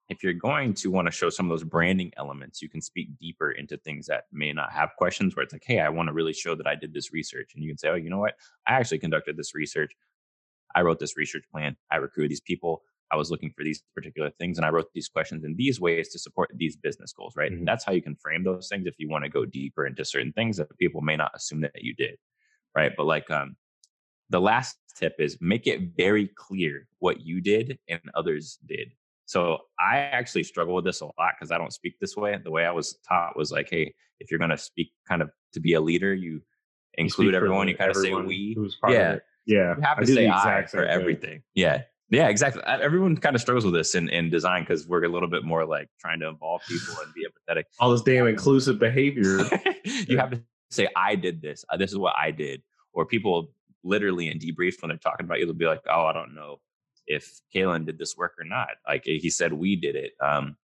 If 0.08 0.22
you're 0.22 0.34
going 0.34 0.74
to 0.74 0.90
want 0.90 1.06
to 1.06 1.12
show 1.12 1.30
some 1.30 1.46
of 1.46 1.50
those 1.50 1.64
branding 1.64 2.12
elements, 2.16 2.62
you 2.62 2.68
can 2.68 2.80
speak 2.80 3.08
deeper 3.18 3.50
into 3.50 3.76
things 3.76 4.06
that 4.06 4.24
may 4.32 4.52
not 4.52 4.72
have 4.72 4.90
questions 4.96 5.34
where 5.34 5.42
it's 5.42 5.52
like, 5.52 5.64
hey, 5.66 5.80
I 5.80 5.88
want 5.88 6.08
to 6.08 6.12
really 6.12 6.32
show 6.32 6.54
that 6.54 6.66
I 6.66 6.76
did 6.76 6.94
this 6.94 7.12
research. 7.12 7.52
And 7.54 7.64
you 7.64 7.70
can 7.70 7.78
say, 7.78 7.88
oh, 7.88 7.96
you 7.96 8.08
know 8.08 8.20
what? 8.20 8.34
I 8.66 8.74
actually 8.74 8.98
conducted 8.98 9.36
this 9.36 9.54
research. 9.54 9.92
I 10.74 10.82
wrote 10.82 11.00
this 11.00 11.16
research 11.16 11.44
plan. 11.50 11.76
I 11.90 11.96
recruited 11.96 12.30
these 12.30 12.40
people. 12.40 12.82
I 13.10 13.16
was 13.16 13.30
looking 13.30 13.52
for 13.56 13.64
these 13.64 13.82
particular 13.94 14.30
things 14.30 14.58
and 14.58 14.66
I 14.66 14.70
wrote 14.70 14.92
these 14.92 15.08
questions 15.08 15.44
in 15.44 15.54
these 15.56 15.80
ways 15.80 16.08
to 16.10 16.18
support 16.18 16.50
these 16.54 16.76
business 16.76 17.12
goals, 17.12 17.34
right? 17.36 17.52
Mm-hmm. 17.52 17.64
That's 17.64 17.84
how 17.84 17.92
you 17.92 18.02
can 18.02 18.16
frame 18.16 18.44
those 18.44 18.68
things 18.68 18.86
if 18.86 18.94
you 18.98 19.08
want 19.08 19.24
to 19.24 19.30
go 19.30 19.44
deeper 19.44 19.86
into 19.86 20.04
certain 20.04 20.32
things 20.32 20.56
that 20.56 20.76
people 20.78 21.00
may 21.00 21.16
not 21.16 21.32
assume 21.34 21.60
that 21.62 21.82
you 21.82 21.94
did, 21.94 22.16
right? 22.76 22.92
But 22.96 23.06
like, 23.06 23.30
um, 23.30 23.56
the 24.30 24.40
last 24.40 24.76
tip 24.96 25.14
is 25.18 25.38
make 25.40 25.66
it 25.66 25.96
very 25.96 26.28
clear 26.36 26.88
what 26.98 27.20
you 27.20 27.40
did 27.40 27.78
and 27.88 28.00
others 28.14 28.58
did. 28.66 28.92
So 29.26 29.58
I 29.78 29.98
actually 29.98 30.44
struggle 30.44 30.74
with 30.74 30.84
this 30.84 31.00
a 31.00 31.06
lot 31.06 31.34
because 31.38 31.50
I 31.50 31.58
don't 31.58 31.72
speak 31.72 31.98
this 32.00 32.16
way. 32.16 32.38
The 32.42 32.50
way 32.50 32.64
I 32.64 32.70
was 32.70 32.98
taught 33.08 33.36
was 33.36 33.50
like, 33.50 33.68
hey, 33.68 33.92
if 34.20 34.30
you're 34.30 34.38
going 34.38 34.50
to 34.50 34.58
speak 34.58 34.92
kind 35.08 35.20
of 35.20 35.30
to 35.52 35.60
be 35.60 35.74
a 35.74 35.80
leader, 35.80 36.14
you 36.14 36.40
include 36.94 37.32
you 37.32 37.36
everyone. 37.36 37.68
You 37.68 37.76
kind 37.76 37.90
of 37.90 37.96
say 37.96 38.14
we. 38.14 38.56
yeah. 38.88 39.16
Yeah. 39.44 39.74
You 39.76 39.82
have 39.82 39.98
to 39.98 40.06
say 40.06 40.28
I 40.28 40.64
for 40.66 40.84
everything. 40.84 41.42
Yeah. 41.54 41.82
Yeah, 42.08 42.28
exactly. 42.28 42.62
Everyone 42.64 43.16
kind 43.16 43.34
of 43.34 43.42
struggles 43.42 43.64
with 43.64 43.74
this 43.74 43.96
in, 43.96 44.08
in 44.10 44.30
design 44.30 44.62
because 44.62 44.86
we're 44.86 45.02
a 45.02 45.08
little 45.08 45.28
bit 45.28 45.42
more 45.42 45.64
like 45.66 45.88
trying 46.00 46.20
to 46.20 46.28
involve 46.28 46.62
people 46.68 46.94
and 47.02 47.12
be 47.12 47.26
empathetic. 47.26 47.64
All 47.80 47.90
this 47.90 48.02
damn 48.02 48.28
inclusive 48.28 48.78
behavior. 48.78 49.40
you 49.84 50.16
have 50.16 50.30
to 50.30 50.40
say, 50.70 50.88
I 50.94 51.16
did 51.16 51.42
this. 51.42 51.64
Uh, 51.68 51.76
this 51.76 51.90
is 51.90 51.98
what 51.98 52.14
I 52.16 52.30
did. 52.30 52.62
Or 52.92 53.06
people 53.06 53.50
literally 53.82 54.28
in 54.28 54.38
debrief 54.38 54.80
when 54.80 54.90
they're 54.90 54.98
talking 54.98 55.26
about 55.26 55.40
you, 55.40 55.46
they'll 55.46 55.54
be 55.54 55.66
like, 55.66 55.82
"Oh, 55.90 56.06
I 56.06 56.12
don't 56.12 56.34
know 56.34 56.60
if 57.06 57.40
Kalen 57.54 57.86
did 57.86 57.98
this 57.98 58.16
work 58.16 58.34
or 58.38 58.44
not." 58.44 58.68
Like 58.86 59.04
he 59.04 59.30
said, 59.30 59.52
we 59.52 59.76
did 59.76 59.96
it. 59.96 60.12
Um, 60.22 60.56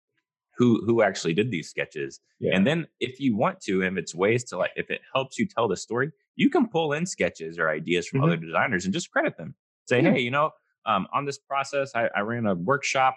who 0.57 0.85
who 0.85 1.03
actually 1.03 1.35
did 1.35 1.51
these 1.51 1.69
sketches? 1.69 2.21
Yeah. 2.41 2.55
And 2.55 2.67
then 2.67 2.87
if 3.01 3.21
you 3.21 3.37
want 3.37 3.61
to, 3.63 3.83
if 3.83 3.97
it's 3.97 4.15
ways 4.15 4.45
to 4.45 4.59
like, 4.59 4.73
if 4.77 4.91
it 4.91 5.01
helps 5.15 5.39
you 5.39 5.47
tell 5.47 5.69
the 5.69 5.77
story, 5.77 6.13
you 6.37 6.51
can 6.51 6.69
pull 6.69 6.93
in 6.93 7.07
sketches 7.07 7.59
or 7.59 7.69
ideas 7.71 8.07
from 8.07 8.21
mm-hmm. 8.21 8.29
other 8.29 8.37
designers 8.37 8.85
and 8.85 8.93
just 8.93 9.11
credit 9.11 9.37
them. 9.37 9.55
Say, 9.87 10.03
hey, 10.03 10.21
you 10.21 10.31
know, 10.31 10.51
um, 10.87 11.07
on 11.13 11.25
this 11.25 11.39
process, 11.39 11.93
I, 11.95 12.09
I 12.15 12.21
ran 12.21 12.47
a 12.47 12.55
workshop. 12.55 13.17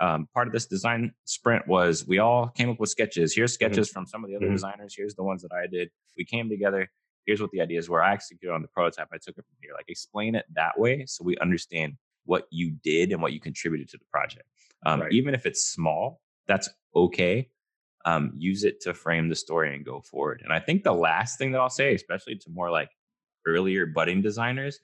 Um, 0.00 0.28
part 0.32 0.46
of 0.46 0.54
this 0.54 0.66
design 0.66 1.12
sprint 1.26 1.68
was 1.68 2.06
we 2.06 2.18
all 2.18 2.48
came 2.48 2.70
up 2.70 2.80
with 2.80 2.88
sketches. 2.88 3.34
Here's 3.34 3.52
mm-hmm. 3.52 3.66
sketches 3.66 3.88
mm-hmm. 3.88 3.92
from 3.92 4.06
some 4.06 4.24
of 4.24 4.30
the 4.30 4.36
other 4.36 4.46
mm-hmm. 4.46 4.54
designers. 4.54 4.94
Here's 4.96 5.14
the 5.14 5.22
ones 5.22 5.42
that 5.42 5.52
I 5.52 5.66
did. 5.66 5.90
We 6.16 6.24
came 6.24 6.48
together 6.48 6.88
here's 7.26 7.40
what 7.40 7.50
the 7.52 7.60
ideas 7.60 7.88
were. 7.88 8.02
I 8.02 8.12
executed 8.12 8.52
on 8.52 8.62
the 8.62 8.68
prototype. 8.68 9.08
I 9.12 9.16
took 9.16 9.38
it 9.38 9.44
from 9.46 9.56
here. 9.62 9.72
Like 9.74 9.86
explain 9.88 10.34
it 10.34 10.46
that 10.54 10.78
way 10.78 11.04
so 11.06 11.24
we 11.24 11.36
understand 11.38 11.94
what 12.24 12.46
you 12.50 12.70
did 12.82 13.12
and 13.12 13.22
what 13.22 13.32
you 13.32 13.40
contributed 13.40 13.88
to 13.90 13.98
the 13.98 14.04
project. 14.10 14.44
Um, 14.86 15.00
right. 15.02 15.12
Even 15.12 15.34
if 15.34 15.46
it's 15.46 15.64
small, 15.64 16.20
that's 16.46 16.68
okay. 16.94 17.48
um, 18.04 18.32
use 18.36 18.64
it 18.64 18.80
to 18.82 18.94
frame 18.94 19.28
the 19.28 19.34
story 19.34 19.74
and 19.74 19.84
go 19.84 20.00
forward. 20.00 20.40
And 20.44 20.52
I 20.52 20.60
think 20.60 20.82
the 20.82 20.92
last 20.92 21.38
thing 21.38 21.52
that 21.52 21.60
I'll 21.60 21.68
say, 21.68 21.94
especially 21.94 22.36
to 22.36 22.50
more 22.50 22.70
like 22.70 22.90
earlier 23.46 23.86
budding 23.86 24.22
designers, 24.22 24.78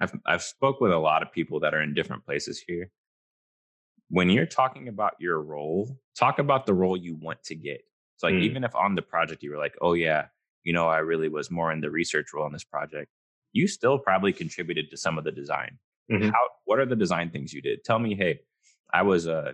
I've 0.00 0.12
I've 0.26 0.42
spoke 0.42 0.80
with 0.80 0.92
a 0.92 0.98
lot 0.98 1.22
of 1.22 1.32
people 1.32 1.60
that 1.60 1.74
are 1.74 1.82
in 1.82 1.94
different 1.94 2.24
places 2.24 2.62
here. 2.66 2.90
When 4.08 4.30
you're 4.30 4.46
talking 4.46 4.88
about 4.88 5.14
your 5.18 5.40
role, 5.40 5.98
talk 6.18 6.38
about 6.38 6.66
the 6.66 6.74
role 6.74 6.96
you 6.96 7.14
want 7.14 7.42
to 7.44 7.54
get. 7.54 7.82
So 8.16 8.26
like 8.26 8.36
mm. 8.36 8.42
even 8.42 8.64
if 8.64 8.74
on 8.74 8.94
the 8.94 9.02
project 9.02 9.42
you 9.42 9.50
were 9.50 9.58
like, 9.58 9.74
oh 9.80 9.94
yeah, 9.94 10.26
you 10.64 10.72
know, 10.72 10.88
I 10.88 10.98
really 10.98 11.28
was 11.28 11.50
more 11.50 11.72
in 11.72 11.80
the 11.80 11.90
research 11.90 12.26
role 12.34 12.44
on 12.44 12.52
this 12.52 12.64
project, 12.64 13.10
you 13.52 13.66
still 13.66 13.98
probably 13.98 14.32
contributed 14.32 14.90
to 14.90 14.96
some 14.96 15.18
of 15.18 15.24
the 15.24 15.32
design. 15.32 15.78
Mm-hmm. 16.10 16.28
How 16.28 16.48
what 16.64 16.78
are 16.78 16.86
the 16.86 16.96
design 16.96 17.30
things 17.30 17.52
you 17.52 17.62
did? 17.62 17.84
Tell 17.84 17.98
me, 17.98 18.14
hey, 18.14 18.40
I 18.92 19.02
was 19.02 19.28
uh 19.28 19.52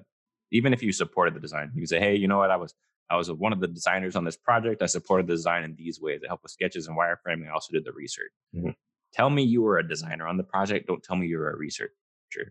even 0.51 0.73
if 0.73 0.83
you 0.83 0.93
supported 0.93 1.35
the 1.35 1.41
design, 1.41 1.71
you 1.75 1.83
can 1.83 1.87
say, 1.87 2.01
hey, 2.01 2.17
you 2.17 2.29
know 2.29 2.39
what, 2.39 2.51
I 2.51 2.57
was 2.57 2.75
I 3.11 3.17
was 3.17 3.31
one 3.31 3.53
of 3.53 3.61
the 3.61 3.69
designers 3.69 4.17
on 4.17 4.25
this 4.25 4.37
project. 4.37 4.83
I 4.83 4.87
supported 4.87 5.27
the 5.27 5.35
design 5.35 5.65
in 5.65 5.75
these 5.77 6.01
ways. 6.01 6.21
I 6.25 6.29
helped 6.29 6.43
with 6.43 6.53
sketches 6.53 6.89
and 6.89 6.97
wireframing. 6.97 7.49
I 7.49 7.53
also 7.53 7.73
did 7.73 7.85
the 7.85 7.93
research. 7.93 8.33
Mm-hmm. 8.55 8.71
Tell 9.15 9.31
me 9.31 9.43
you 9.43 9.63
were 9.63 9.79
a 9.79 9.87
designer 9.87 10.27
on 10.27 10.37
the 10.37 10.45
project. 10.45 10.87
Don't 10.87 11.03
tell 11.03 11.17
me 11.17 11.27
you 11.27 11.39
were 11.39 11.51
a 11.51 11.57
researcher 11.57 11.93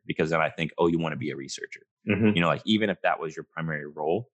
because 0.05 0.31
then 0.31 0.41
I 0.41 0.49
think, 0.49 0.71
oh, 0.79 0.87
you 0.87 0.97
want 0.97 1.13
to 1.13 1.17
be 1.17 1.29
a 1.29 1.35
researcher. 1.35 1.81
Mm-hmm. 2.09 2.35
You 2.35 2.41
know, 2.41 2.47
like 2.47 2.63
even 2.65 2.89
if 2.89 2.99
that 3.03 3.19
was 3.19 3.35
your 3.35 3.45
primary 3.53 3.85
role 3.85 4.29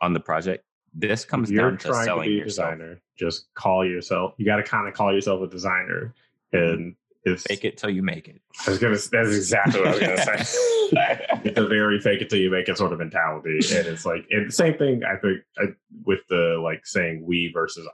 on 0.00 0.12
the 0.12 0.20
project, 0.20 0.64
this 0.94 1.24
comes 1.24 1.50
You're 1.50 1.70
down 1.70 1.78
to 1.78 1.94
selling 1.94 2.24
to 2.24 2.28
be 2.28 2.40
a 2.40 2.44
yourself. 2.44 2.74
designer. 2.74 3.00
Just 3.18 3.46
call 3.54 3.84
yourself. 3.84 4.34
You 4.38 4.46
got 4.46 4.56
to 4.56 4.62
kind 4.62 4.88
of 4.88 4.94
call 4.94 5.12
yourself 5.12 5.42
a 5.42 5.48
designer, 5.48 6.14
mm-hmm. 6.54 6.72
and 6.72 6.96
it's 7.24 7.42
fake 7.42 7.64
it 7.64 7.76
till 7.76 7.90
you 7.90 8.02
make 8.02 8.28
it. 8.28 8.40
I 8.66 8.70
was 8.70 8.78
gonna. 8.78 8.94
That's 8.94 9.34
exactly 9.34 9.80
what 9.80 9.88
I 9.88 9.90
was 9.90 10.00
gonna 10.00 10.44
say. 10.44 10.60
it's 11.44 11.58
a 11.58 11.66
very 11.66 12.00
fake 12.00 12.22
it 12.22 12.30
till 12.30 12.38
you 12.38 12.50
make 12.50 12.68
it 12.68 12.78
sort 12.78 12.92
of 12.92 12.98
mentality, 12.98 13.58
and 13.74 13.86
it's 13.86 14.06
like 14.06 14.26
and 14.30 14.48
the 14.48 14.52
same 14.52 14.76
thing. 14.78 15.02
I 15.04 15.16
think 15.16 15.40
I, 15.58 15.64
with 16.04 16.20
the 16.28 16.60
like 16.62 16.86
saying 16.86 17.24
we 17.24 17.50
versus 17.52 17.86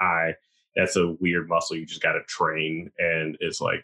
I. 0.00 0.34
That's 0.74 0.96
a 0.96 1.12
weird 1.20 1.48
muscle 1.48 1.74
you 1.74 1.86
just 1.86 2.02
got 2.02 2.12
to 2.12 2.22
train, 2.24 2.90
and 2.98 3.34
it's 3.40 3.62
like 3.62 3.82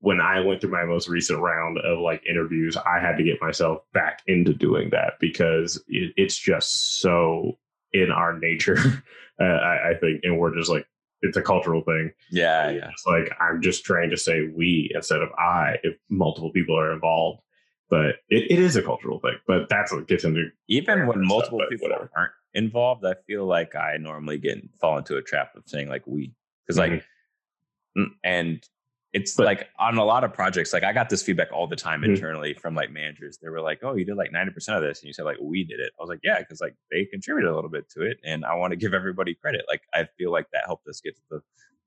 when 0.00 0.20
I 0.20 0.40
went 0.40 0.60
through 0.60 0.70
my 0.70 0.84
most 0.84 1.08
recent 1.08 1.40
round 1.40 1.78
of 1.78 1.98
like 1.98 2.24
interviews, 2.26 2.76
I 2.76 3.00
had 3.00 3.16
to 3.16 3.24
get 3.24 3.40
myself 3.40 3.82
back 3.92 4.22
into 4.26 4.54
doing 4.54 4.90
that 4.90 5.14
because 5.20 5.76
it, 5.88 6.12
it's 6.16 6.38
just 6.38 7.00
so 7.00 7.58
in 7.92 8.10
our 8.10 8.38
nature, 8.38 8.78
uh, 9.40 9.44
I, 9.44 9.90
I, 9.90 9.94
think, 10.00 10.20
and 10.22 10.38
we're 10.38 10.54
just 10.54 10.70
like 10.70 10.86
it's 11.22 11.36
a 11.36 11.42
cultural 11.42 11.82
thing. 11.82 12.12
Yeah, 12.30 12.70
yeah. 12.70 12.90
It's 12.90 13.06
like 13.06 13.32
I'm 13.40 13.62
just 13.62 13.84
trying 13.84 14.10
to 14.10 14.16
say 14.16 14.50
we 14.54 14.90
instead 14.94 15.22
of 15.22 15.30
I 15.38 15.76
if 15.82 15.96
multiple 16.08 16.50
people 16.50 16.78
are 16.78 16.92
involved. 16.92 17.40
But 17.88 18.16
it, 18.30 18.50
it 18.50 18.58
is 18.58 18.76
a 18.76 18.82
cultural 18.82 19.20
thing. 19.20 19.36
But 19.46 19.68
that's 19.68 19.92
what 19.92 20.08
gets 20.08 20.24
into 20.24 20.48
even 20.68 21.06
when 21.06 21.24
multiple 21.24 21.58
stuff, 21.58 21.70
people 21.70 21.88
whatever. 21.88 22.10
aren't 22.16 22.32
involved. 22.54 23.04
I 23.04 23.14
feel 23.26 23.46
like 23.46 23.74
I 23.76 23.96
normally 23.98 24.38
get 24.38 24.58
fall 24.80 24.98
into 24.98 25.16
a 25.16 25.22
trap 25.22 25.54
of 25.56 25.64
saying 25.66 25.88
like 25.88 26.06
we 26.06 26.32
because 26.66 26.80
mm-hmm. 26.80 26.94
like 26.94 28.08
and 28.24 28.66
it's 29.12 29.34
but, 29.34 29.44
like 29.44 29.68
on 29.78 29.98
a 29.98 30.04
lot 30.04 30.24
of 30.24 30.32
projects, 30.32 30.72
like 30.72 30.84
I 30.84 30.92
got 30.92 31.10
this 31.10 31.22
feedback 31.22 31.52
all 31.52 31.66
the 31.66 31.76
time 31.76 32.00
mm-hmm. 32.00 32.12
internally 32.12 32.54
from 32.54 32.74
like 32.74 32.90
managers. 32.90 33.38
They 33.42 33.50
were 33.50 33.60
like, 33.60 33.80
"Oh, 33.82 33.94
you 33.94 34.04
did 34.04 34.16
like 34.16 34.32
ninety 34.32 34.52
percent 34.52 34.76
of 34.76 34.82
this," 34.82 35.00
and 35.00 35.06
you 35.06 35.12
said 35.12 35.24
like 35.24 35.36
we 35.40 35.64
did 35.64 35.80
it. 35.80 35.92
I 35.98 36.02
was 36.02 36.08
like, 36.08 36.20
"Yeah," 36.22 36.38
because 36.38 36.60
like 36.60 36.74
they 36.90 37.04
contributed 37.04 37.50
a 37.50 37.54
little 37.54 37.70
bit 37.70 37.90
to 37.90 38.02
it, 38.02 38.18
and 38.24 38.44
I 38.44 38.54
want 38.54 38.70
to 38.72 38.76
give 38.76 38.94
everybody 38.94 39.34
credit. 39.34 39.64
Like 39.68 39.82
I 39.92 40.08
feel 40.16 40.32
like 40.32 40.46
that 40.52 40.62
helped 40.64 40.88
us 40.88 41.00
get 41.00 41.16
to 41.16 41.22
the 41.30 41.40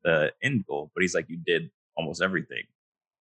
the 0.04 0.34
end 0.44 0.66
goal. 0.68 0.92
But 0.94 1.02
he's 1.02 1.16
like, 1.16 1.26
"You 1.28 1.38
did 1.38 1.72
almost 1.98 2.22
everything." 2.22 2.64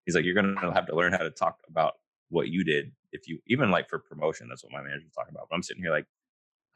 He's 0.04 0.14
like, 0.14 0.24
"You're 0.24 0.34
gonna 0.34 0.72
have 0.74 0.86
to 0.86 0.94
learn 0.94 1.12
how 1.12 1.18
to 1.18 1.30
talk 1.30 1.58
about 1.68 1.94
what 2.28 2.48
you 2.48 2.62
did 2.62 2.92
if 3.12 3.26
you 3.26 3.38
even 3.46 3.70
like 3.70 3.88
for 3.88 3.98
promotion." 3.98 4.48
That's 4.48 4.62
what 4.62 4.72
my 4.72 4.82
manager 4.82 5.06
was 5.06 5.14
talking 5.14 5.34
about. 5.34 5.48
But 5.48 5.56
I'm 5.56 5.62
sitting 5.62 5.82
here 5.82 5.92
like, 5.92 6.06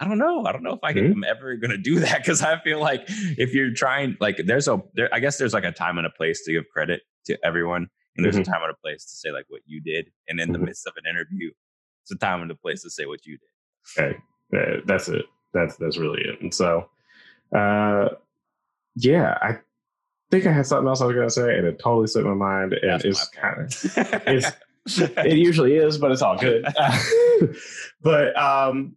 I 0.01 0.07
don't 0.07 0.19
know. 0.19 0.45
I 0.47 0.53
don't 0.53 0.63
know 0.63 0.75
if 0.75 0.81
I 0.83 0.93
can, 0.93 1.05
mm-hmm. 1.05 1.25
am 1.25 1.25
ever 1.25 1.57
going 1.57 1.71
to 1.71 1.79
do 1.79 1.99
that 2.01 2.19
because 2.19 2.43
I 2.43 2.59
feel 2.61 2.81
like 2.81 3.03
if 3.07 3.53
you're 3.53 3.73
trying, 3.73 4.17
like, 4.21 4.41
there's 4.45 4.69
a, 4.69 4.81
there, 4.95 5.09
I 5.13 5.21
guess 5.21 5.39
there's 5.39 5.55
like 5.55 5.65
a 5.65 5.73
time 5.73 5.99
and 5.99 6.07
a 6.07 6.11
place 6.11 6.45
to 6.45 6.53
give 6.53 6.65
credit 6.73 7.03
to 7.27 7.39
everyone. 7.45 7.89
And 8.17 8.25
there's 8.25 8.35
mm-hmm. 8.35 8.43
a 8.43 8.53
time 8.53 8.63
and 8.63 8.71
a 8.71 8.77
place 8.83 9.05
to 9.05 9.17
say 9.17 9.31
like 9.31 9.45
what 9.49 9.63
you 9.67 9.81
did. 9.81 10.11
And 10.29 10.41
in 10.41 10.47
mm-hmm. 10.47 10.53
the 10.53 10.59
midst 10.59 10.87
of 10.87 10.95
an 10.97 11.09
interview, 11.09 11.51
it's 12.03 12.11
a 12.11 12.17
time 12.17 12.43
and 12.43 12.51
a 12.51 12.55
place 12.55 12.83
to 12.83 12.91
say 12.91 13.07
what 13.07 13.27
you 13.27 13.39
did. 13.39 14.19
Okay. 14.53 14.83
that's 14.87 15.09
it. 15.09 15.25
That's, 15.53 15.77
that's 15.77 15.99
really 15.99 16.23
it. 16.23 16.41
And 16.41 16.53
so, 16.53 16.89
uh, 17.57 18.09
yeah, 18.97 19.39
I 19.41 19.59
think 20.31 20.47
I 20.47 20.53
had 20.53 20.67
something 20.67 20.89
else 20.89 21.01
I 21.01 21.07
was 21.07 21.15
going 21.15 21.29
to 21.29 21.33
say 21.33 21.57
and 21.57 21.67
it 21.67 21.79
totally 21.79 22.07
slipped 22.07 22.27
my 22.27 22.35
mind. 22.35 22.73
And 22.75 22.91
that's 22.91 23.05
it's 23.05 23.29
kind 23.29 23.61
of, 23.63 23.67
it's, 24.27 24.53
it 25.01 25.39
usually 25.39 25.75
is, 25.75 25.99
but 25.99 26.13
it's 26.13 26.23
all 26.23 26.37
good. 26.37 26.67
but, 28.03 28.37
um, 28.37 28.97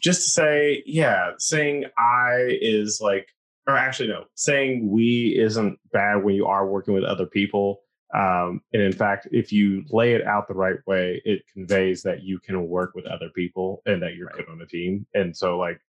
just 0.00 0.24
to 0.24 0.30
say, 0.30 0.82
yeah, 0.86 1.32
saying 1.38 1.84
I 1.98 2.58
is 2.60 3.00
like 3.00 3.28
or 3.66 3.76
actually 3.76 4.08
no, 4.08 4.24
saying 4.34 4.90
we 4.90 5.38
isn't 5.38 5.78
bad 5.92 6.24
when 6.24 6.34
you 6.34 6.46
are 6.46 6.66
working 6.66 6.94
with 6.94 7.04
other 7.04 7.26
people. 7.26 7.80
Um, 8.12 8.60
and 8.72 8.82
in 8.82 8.92
fact, 8.92 9.28
if 9.30 9.52
you 9.52 9.84
lay 9.90 10.14
it 10.14 10.26
out 10.26 10.48
the 10.48 10.54
right 10.54 10.78
way, 10.86 11.22
it 11.24 11.42
conveys 11.52 12.02
that 12.02 12.22
you 12.22 12.40
can 12.40 12.66
work 12.68 12.94
with 12.94 13.06
other 13.06 13.30
people 13.34 13.82
and 13.86 14.02
that 14.02 14.16
you're 14.16 14.26
right. 14.26 14.36
good 14.38 14.48
on 14.48 14.58
the 14.58 14.66
team. 14.66 15.06
And 15.14 15.36
so, 15.36 15.58
like, 15.58 15.80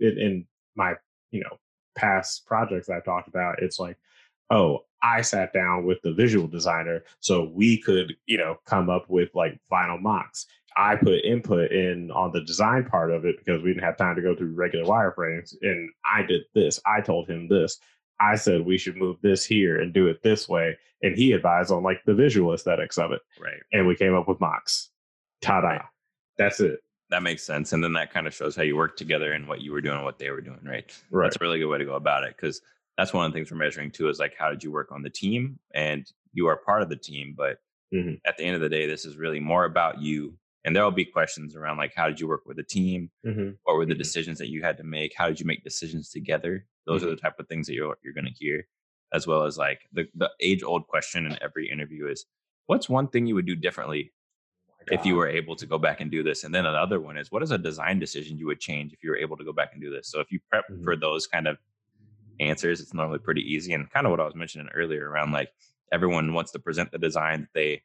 in 0.00 0.46
my 0.74 0.94
you 1.30 1.40
know 1.42 1.58
past 1.96 2.46
projects 2.46 2.88
I've 2.88 3.04
talked 3.04 3.28
about, 3.28 3.62
it's 3.62 3.78
like, 3.78 3.98
oh, 4.50 4.84
I 5.02 5.20
sat 5.20 5.52
down 5.52 5.84
with 5.84 6.00
the 6.02 6.14
visual 6.14 6.48
designer 6.48 7.04
so 7.20 7.50
we 7.54 7.78
could 7.78 8.14
you 8.24 8.38
know 8.38 8.56
come 8.64 8.88
up 8.88 9.10
with 9.10 9.34
like 9.34 9.60
final 9.68 9.98
mocks. 9.98 10.46
I 10.76 10.96
put 10.96 11.24
input 11.24 11.72
in 11.72 12.10
on 12.10 12.32
the 12.32 12.42
design 12.42 12.84
part 12.84 13.10
of 13.10 13.24
it 13.24 13.38
because 13.38 13.62
we 13.62 13.70
didn't 13.70 13.84
have 13.84 13.96
time 13.96 14.14
to 14.16 14.22
go 14.22 14.36
through 14.36 14.54
regular 14.54 14.84
wireframes. 14.84 15.54
And 15.62 15.90
I 16.04 16.22
did 16.22 16.42
this. 16.54 16.78
I 16.84 17.00
told 17.00 17.28
him 17.28 17.48
this. 17.48 17.78
I 18.20 18.36
said 18.36 18.64
we 18.64 18.78
should 18.78 18.96
move 18.96 19.16
this 19.22 19.44
here 19.44 19.80
and 19.80 19.92
do 19.92 20.06
it 20.06 20.22
this 20.22 20.48
way. 20.48 20.76
And 21.02 21.16
he 21.16 21.32
advised 21.32 21.70
on 21.70 21.82
like 21.82 22.02
the 22.04 22.14
visual 22.14 22.52
aesthetics 22.52 22.98
of 22.98 23.12
it. 23.12 23.20
Right. 23.40 23.60
And 23.72 23.86
we 23.86 23.96
came 23.96 24.14
up 24.14 24.28
with 24.28 24.40
mocks. 24.40 24.90
Ta 25.40 25.60
da. 25.60 25.68
Right. 25.68 25.80
That's 26.38 26.60
it. 26.60 26.80
That 27.10 27.22
makes 27.22 27.42
sense. 27.42 27.72
And 27.72 27.82
then 27.82 27.92
that 27.94 28.12
kind 28.12 28.26
of 28.26 28.34
shows 28.34 28.56
how 28.56 28.62
you 28.62 28.76
work 28.76 28.96
together 28.96 29.32
and 29.32 29.48
what 29.48 29.62
you 29.62 29.72
were 29.72 29.80
doing 29.80 29.96
and 29.96 30.04
what 30.04 30.18
they 30.18 30.30
were 30.30 30.40
doing, 30.40 30.60
right? 30.64 30.90
Right. 31.10 31.26
That's 31.26 31.36
a 31.36 31.44
really 31.44 31.58
good 31.58 31.68
way 31.68 31.78
to 31.78 31.84
go 31.84 31.94
about 31.94 32.24
it 32.24 32.36
because 32.36 32.60
that's 32.98 33.12
one 33.12 33.24
of 33.24 33.32
the 33.32 33.38
things 33.38 33.50
we're 33.50 33.58
measuring 33.58 33.90
too 33.90 34.08
is 34.08 34.18
like 34.18 34.34
how 34.38 34.50
did 34.50 34.64
you 34.64 34.72
work 34.72 34.92
on 34.92 35.02
the 35.02 35.10
team? 35.10 35.58
And 35.74 36.06
you 36.32 36.48
are 36.48 36.56
part 36.56 36.82
of 36.82 36.88
the 36.88 36.96
team, 36.96 37.34
but 37.36 37.58
mm-hmm. 37.94 38.14
at 38.26 38.36
the 38.36 38.44
end 38.44 38.56
of 38.56 38.60
the 38.60 38.68
day, 38.68 38.86
this 38.86 39.04
is 39.06 39.16
really 39.16 39.40
more 39.40 39.64
about 39.64 40.02
you 40.02 40.36
and 40.66 40.74
there 40.74 40.82
will 40.82 40.90
be 40.90 41.04
questions 41.04 41.56
around 41.56 41.78
like 41.78 41.94
how 41.94 42.08
did 42.08 42.20
you 42.20 42.28
work 42.28 42.42
with 42.44 42.58
a 42.58 42.62
team 42.62 43.10
mm-hmm. 43.24 43.50
what 43.64 43.76
were 43.76 43.86
the 43.86 43.94
mm-hmm. 43.94 43.98
decisions 43.98 44.36
that 44.38 44.50
you 44.50 44.62
had 44.62 44.76
to 44.76 44.84
make 44.84 45.14
how 45.16 45.28
did 45.28 45.40
you 45.40 45.46
make 45.46 45.64
decisions 45.64 46.10
together 46.10 46.66
those 46.86 47.00
mm-hmm. 47.00 47.12
are 47.12 47.14
the 47.14 47.20
type 47.20 47.38
of 47.38 47.48
things 47.48 47.66
that 47.66 47.74
you're, 47.74 47.96
you're 48.04 48.12
going 48.12 48.26
to 48.26 48.32
hear 48.32 48.66
as 49.14 49.26
well 49.26 49.44
as 49.44 49.56
like 49.56 49.80
the, 49.92 50.06
the 50.14 50.28
age 50.40 50.62
old 50.62 50.86
question 50.88 51.24
in 51.24 51.38
every 51.40 51.70
interview 51.70 52.08
is 52.08 52.26
what's 52.66 52.88
one 52.88 53.08
thing 53.08 53.26
you 53.26 53.34
would 53.34 53.46
do 53.46 53.56
differently 53.56 54.12
oh 54.12 54.12
if 54.88 55.04
you 55.06 55.16
were 55.16 55.28
able 55.28 55.56
to 55.56 55.66
go 55.66 55.78
back 55.78 56.00
and 56.00 56.10
do 56.10 56.22
this 56.22 56.44
and 56.44 56.54
then 56.54 56.66
another 56.66 57.00
one 57.00 57.16
is 57.16 57.32
what 57.32 57.42
is 57.42 57.50
a 57.50 57.58
design 57.58 57.98
decision 57.98 58.36
you 58.36 58.46
would 58.46 58.60
change 58.60 58.92
if 58.92 59.02
you 59.02 59.10
were 59.10 59.16
able 59.16 59.36
to 59.36 59.44
go 59.44 59.52
back 59.52 59.70
and 59.72 59.80
do 59.80 59.90
this 59.90 60.08
so 60.08 60.20
if 60.20 60.30
you 60.30 60.38
prep 60.50 60.64
mm-hmm. 60.70 60.84
for 60.84 60.96
those 60.96 61.26
kind 61.26 61.48
of 61.48 61.56
answers 62.38 62.80
it's 62.80 62.92
normally 62.92 63.18
pretty 63.18 63.40
easy 63.40 63.72
and 63.72 63.90
kind 63.90 64.06
of 64.06 64.10
what 64.10 64.20
i 64.20 64.24
was 64.24 64.34
mentioning 64.34 64.68
earlier 64.74 65.08
around 65.08 65.32
like 65.32 65.48
everyone 65.90 66.34
wants 66.34 66.52
to 66.52 66.58
present 66.58 66.90
the 66.92 66.98
design 66.98 67.40
that 67.40 67.48
they 67.54 67.82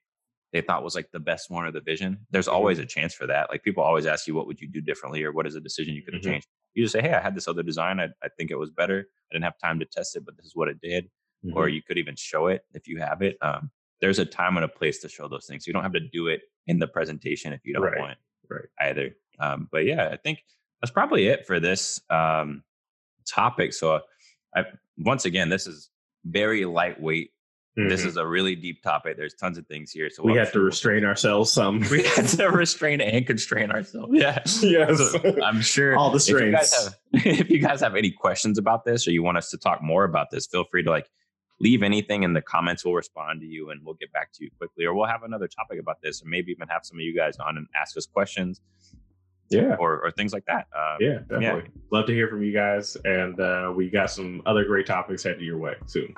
they 0.53 0.61
thought 0.61 0.83
was 0.83 0.95
like 0.95 1.09
the 1.11 1.19
best 1.19 1.49
one 1.49 1.65
or 1.65 1.71
the 1.71 1.81
vision, 1.81 2.25
there's 2.31 2.47
mm-hmm. 2.47 2.55
always 2.55 2.79
a 2.79 2.85
chance 2.85 3.13
for 3.13 3.27
that. 3.27 3.49
Like 3.49 3.63
people 3.63 3.83
always 3.83 4.05
ask 4.05 4.27
you, 4.27 4.35
what 4.35 4.47
would 4.47 4.59
you 4.59 4.67
do 4.67 4.81
differently 4.81 5.23
or 5.23 5.31
what 5.31 5.47
is 5.47 5.55
a 5.55 5.61
decision 5.61 5.95
you 5.95 6.03
could 6.03 6.13
have 6.13 6.21
mm-hmm. 6.21 6.31
changed? 6.31 6.47
You 6.73 6.83
just 6.83 6.93
say, 6.93 7.01
hey, 7.01 7.13
I 7.13 7.21
had 7.21 7.35
this 7.35 7.47
other 7.47 7.63
design. 7.63 7.99
I, 7.99 8.07
I 8.23 8.29
think 8.37 8.51
it 8.51 8.59
was 8.59 8.69
better. 8.69 8.99
I 8.99 9.33
didn't 9.33 9.45
have 9.45 9.57
time 9.59 9.79
to 9.79 9.85
test 9.85 10.15
it, 10.15 10.25
but 10.25 10.37
this 10.37 10.45
is 10.45 10.55
what 10.55 10.67
it 10.67 10.79
did. 10.81 11.05
Mm-hmm. 11.45 11.57
Or 11.57 11.69
you 11.69 11.81
could 11.81 11.97
even 11.97 12.15
show 12.15 12.47
it 12.47 12.65
if 12.73 12.87
you 12.87 12.99
have 12.99 13.21
it. 13.21 13.37
Um, 13.41 13.71
there's 13.99 14.19
a 14.19 14.25
time 14.25 14.57
and 14.57 14.65
a 14.65 14.67
place 14.67 14.99
to 14.99 15.09
show 15.09 15.27
those 15.27 15.45
things. 15.45 15.65
You 15.65 15.73
don't 15.73 15.83
have 15.83 15.93
to 15.93 15.99
do 15.99 16.27
it 16.27 16.41
in 16.67 16.79
the 16.79 16.87
presentation 16.87 17.53
if 17.53 17.61
you 17.63 17.73
don't 17.73 17.83
right. 17.83 17.99
want 17.99 18.17
right. 18.49 18.65
either. 18.81 19.15
Um, 19.39 19.67
but 19.71 19.85
yeah, 19.85 20.09
I 20.11 20.17
think 20.17 20.43
that's 20.81 20.91
probably 20.91 21.27
it 21.27 21.47
for 21.47 21.59
this 21.59 21.99
um, 22.09 22.63
topic. 23.27 23.73
So 23.73 24.01
I, 24.55 24.65
once 24.97 25.25
again, 25.25 25.49
this 25.49 25.67
is 25.67 25.89
very 26.25 26.65
lightweight 26.65 27.31
Mm-hmm. 27.77 27.88
This 27.88 28.03
is 28.03 28.17
a 28.17 28.27
really 28.27 28.55
deep 28.55 28.84
topic. 28.84 29.15
There's 29.15 29.34
tons 29.34 29.57
of 29.57 29.65
things 29.65 29.91
here. 29.91 30.10
So 30.10 30.23
we 30.23 30.36
have 30.36 30.51
to 30.51 30.60
restrain 30.60 31.05
ourselves 31.05 31.53
some. 31.53 31.79
we 31.91 32.03
have 32.03 32.29
to 32.31 32.49
restrain 32.49 32.99
and 32.99 33.25
constrain 33.25 33.71
ourselves. 33.71 34.12
Yeah. 34.13 34.43
Yes. 34.62 34.97
So 35.12 35.41
I'm 35.41 35.62
sure 35.62 35.95
all 35.95 36.12
the 36.12 36.19
strains. 36.19 36.73
If 37.13 37.13
you, 37.13 37.21
guys 37.21 37.23
have, 37.23 37.25
if 37.39 37.49
you 37.49 37.60
guys 37.62 37.79
have 37.79 37.95
any 37.95 38.12
questions 38.12 38.57
about 38.57 38.84
this 38.84 39.07
or 39.07 39.12
you 39.12 39.23
want 39.23 39.38
us 39.38 39.49
to 39.51 39.57
talk 39.57 39.81
more 39.81 40.03
about 40.03 40.31
this, 40.31 40.47
feel 40.47 40.65
free 40.65 40.84
to 40.84 40.89
like 40.89 41.10
leave 41.62 41.81
anything 41.81 42.23
in 42.23 42.34
the 42.34 42.41
comments. 42.41 42.84
We'll 42.84 42.95
respond 42.95 43.39
to 43.39 43.47
you 43.47 43.69
and 43.69 43.79
we'll 43.86 43.95
get 43.95 44.12
back 44.12 44.34
to 44.34 44.43
you 44.43 44.49
quickly. 44.57 44.84
Or 44.84 44.93
we'll 44.93 45.07
have 45.07 45.23
another 45.23 45.47
topic 45.47 45.79
about 45.79 46.01
this 46.01 46.21
and 46.21 46.29
maybe 46.29 46.51
even 46.51 46.67
have 46.67 46.81
some 46.84 46.97
of 46.97 47.01
you 47.01 47.15
guys 47.15 47.38
on 47.38 47.55
and 47.55 47.67
ask 47.79 47.95
us 47.95 48.05
questions. 48.05 48.60
Yeah. 49.49 49.75
Or, 49.79 50.01
or 50.03 50.12
things 50.12 50.34
like 50.34 50.45
that. 50.45 50.67
Um, 50.75 50.97
yeah, 50.99 51.19
definitely. 51.19 51.63
Yeah. 51.73 51.81
Love 51.91 52.05
to 52.07 52.13
hear 52.13 52.27
from 52.27 52.43
you 52.43 52.53
guys. 52.53 52.97
And 53.05 53.39
uh, 53.39 53.71
we 53.73 53.89
got 53.89 54.12
some 54.12 54.41
other 54.45 54.65
great 54.65 54.88
topics 54.88 55.23
headed 55.23 55.41
your 55.41 55.57
way 55.57 55.75
soon. 55.86 56.13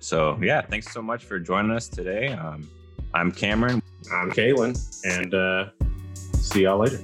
So 0.00 0.38
yeah, 0.42 0.62
thanks 0.62 0.92
so 0.92 1.02
much 1.02 1.24
for 1.24 1.38
joining 1.38 1.70
us 1.70 1.88
today. 1.88 2.28
Um, 2.28 2.68
I'm 3.14 3.30
Cameron. 3.30 3.82
I'm 4.12 4.30
Kalen, 4.30 4.74
and 5.04 5.34
uh, 5.34 5.70
see 6.40 6.62
y'all 6.62 6.78
later. 6.78 7.00